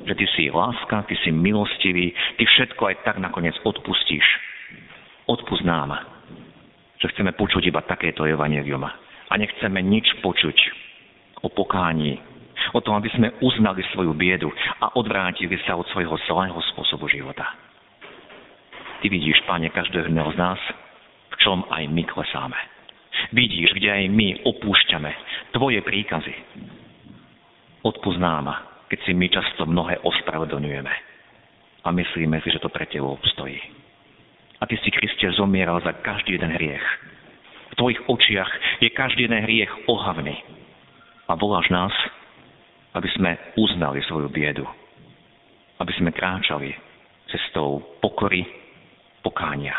Že 0.04 0.14
Ty 0.18 0.26
si 0.34 0.42
láska, 0.50 1.06
Ty 1.06 1.14
si 1.22 1.30
milostivý, 1.30 2.12
Ty 2.36 2.42
všetko 2.44 2.82
aj 2.90 2.96
tak 3.06 3.16
nakoniec 3.22 3.54
odpustíš. 3.62 4.26
Odpust 5.30 5.62
nám, 5.62 5.94
že 6.98 7.08
chceme 7.14 7.32
počuť 7.38 7.70
iba 7.70 7.80
takéto 7.86 8.26
evanelium 8.26 8.82
a 9.30 9.32
nechceme 9.38 9.78
nič 9.78 10.10
počuť 10.20 10.58
o 11.40 11.48
pokání, 11.48 12.29
o 12.72 12.80
tom, 12.80 12.98
aby 12.98 13.10
sme 13.14 13.34
uznali 13.42 13.82
svoju 13.90 14.14
biedu 14.14 14.50
a 14.80 14.94
odvrátili 14.94 15.58
sa 15.66 15.74
od 15.74 15.86
svojho 15.90 16.14
zlého 16.30 16.58
spôsobu 16.74 17.10
života. 17.10 17.46
Ty 19.00 19.06
vidíš, 19.08 19.40
Pane, 19.48 19.72
každého 19.72 20.12
z 20.12 20.36
nás, 20.36 20.60
v 21.32 21.36
čom 21.40 21.64
aj 21.72 21.88
my 21.88 22.04
klesáme. 22.04 22.60
Vidíš, 23.32 23.72
kde 23.76 23.88
aj 23.90 24.04
my 24.12 24.28
opúšťame 24.44 25.10
Tvoje 25.56 25.80
príkazy. 25.82 26.34
Odpoznám, 27.80 28.52
keď 28.92 28.98
si 29.08 29.12
my 29.16 29.26
často 29.32 29.64
mnohé 29.64 29.98
ospravedlňujeme 30.04 30.94
a 31.80 31.88
myslíme 31.88 32.38
si, 32.44 32.52
že 32.52 32.60
to 32.60 32.68
pre 32.68 32.84
Tebou 32.86 33.16
obstojí. 33.16 33.56
A 34.60 34.68
Ty 34.68 34.76
si, 34.84 34.92
Kriste, 34.92 35.32
zomieral 35.32 35.80
za 35.80 35.96
každý 36.04 36.36
jeden 36.36 36.52
hriech. 36.52 36.84
V 37.72 37.74
Tvojich 37.80 38.00
očiach 38.04 38.52
je 38.84 38.92
každý 38.92 39.24
jeden 39.24 39.40
hriech 39.48 39.72
ohavný. 39.88 40.36
A 41.24 41.32
voláš 41.38 41.72
nás, 41.72 41.94
aby 42.96 43.08
sme 43.16 43.30
uznali 43.56 44.02
svoju 44.06 44.28
biedu. 44.30 44.66
Aby 45.80 45.92
sme 45.96 46.10
kráčali 46.12 46.74
cestou 47.30 47.80
pokory, 48.02 48.44
pokánia. 49.24 49.76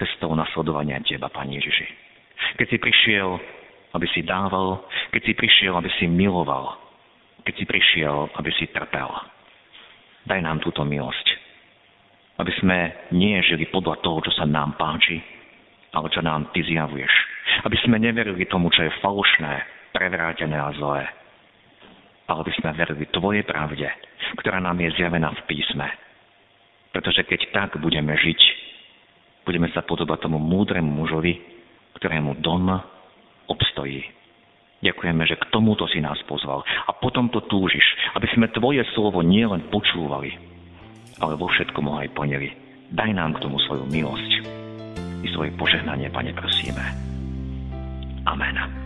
Cestou 0.00 0.32
nasledovania 0.34 0.98
Teba, 1.04 1.28
Pani 1.28 1.60
Ježiši. 1.60 1.86
Keď 2.58 2.66
si 2.66 2.78
prišiel, 2.80 3.28
aby 3.92 4.06
si 4.10 4.24
dával, 4.24 4.82
keď 5.12 5.22
si 5.30 5.32
prišiel, 5.36 5.76
aby 5.78 5.90
si 6.00 6.08
miloval, 6.08 6.74
keď 7.44 7.54
si 7.54 7.64
prišiel, 7.68 8.32
aby 8.34 8.50
si 8.56 8.66
trpel. 8.72 9.10
Daj 10.26 10.40
nám 10.42 10.58
túto 10.64 10.82
milosť 10.82 11.42
aby 12.42 12.52
sme 12.58 12.78
nie 13.14 13.38
žili 13.46 13.70
podľa 13.70 14.02
toho, 14.02 14.18
čo 14.26 14.32
sa 14.34 14.48
nám 14.48 14.74
páči, 14.74 15.22
ale 15.94 16.10
čo 16.10 16.24
nám 16.24 16.50
Ty 16.50 16.66
zjavuješ. 16.66 17.14
Aby 17.62 17.76
sme 17.84 18.02
neverili 18.02 18.48
tomu, 18.50 18.72
čo 18.74 18.82
je 18.82 18.98
falošné, 18.98 19.62
prevrátené 19.94 20.58
a 20.58 20.74
zlé. 20.74 21.06
Ale 22.32 22.48
aby 22.48 22.52
sme 22.56 22.72
verili 22.72 23.04
Tvojej 23.12 23.44
pravde, 23.44 23.84
ktorá 24.40 24.56
nám 24.56 24.80
je 24.80 24.96
zjavená 24.96 25.36
v 25.36 25.44
písme. 25.52 25.84
Pretože 26.96 27.28
keď 27.28 27.40
tak 27.52 27.70
budeme 27.76 28.16
žiť, 28.16 28.40
budeme 29.44 29.68
sa 29.76 29.84
podobať 29.84 30.24
tomu 30.24 30.40
múdremu 30.40 30.88
mužovi, 30.88 31.36
ktorému 32.00 32.40
dom 32.40 32.72
obstojí. 33.52 34.08
Ďakujeme, 34.80 35.22
že 35.28 35.36
k 35.36 35.48
tomuto 35.52 35.84
si 35.92 36.00
nás 36.00 36.16
pozval. 36.24 36.64
A 36.88 36.96
potom 36.96 37.28
to 37.28 37.44
túžiš, 37.44 37.84
aby 38.16 38.26
sme 38.32 38.48
Tvoje 38.48 38.80
slovo 38.96 39.20
nielen 39.20 39.68
počúvali, 39.68 40.32
ale 41.20 41.36
vo 41.36 41.52
všetkom 41.52 41.84
ho 41.84 42.00
aj 42.00 42.16
plnili. 42.16 42.48
Daj 42.96 43.12
nám 43.12 43.36
k 43.36 43.44
tomu 43.44 43.60
svoju 43.60 43.84
milosť 43.92 44.32
i 45.20 45.28
svoje 45.36 45.52
požehnanie, 45.60 46.08
Pane, 46.08 46.32
prosíme. 46.32 46.82
Amen. 48.24 48.81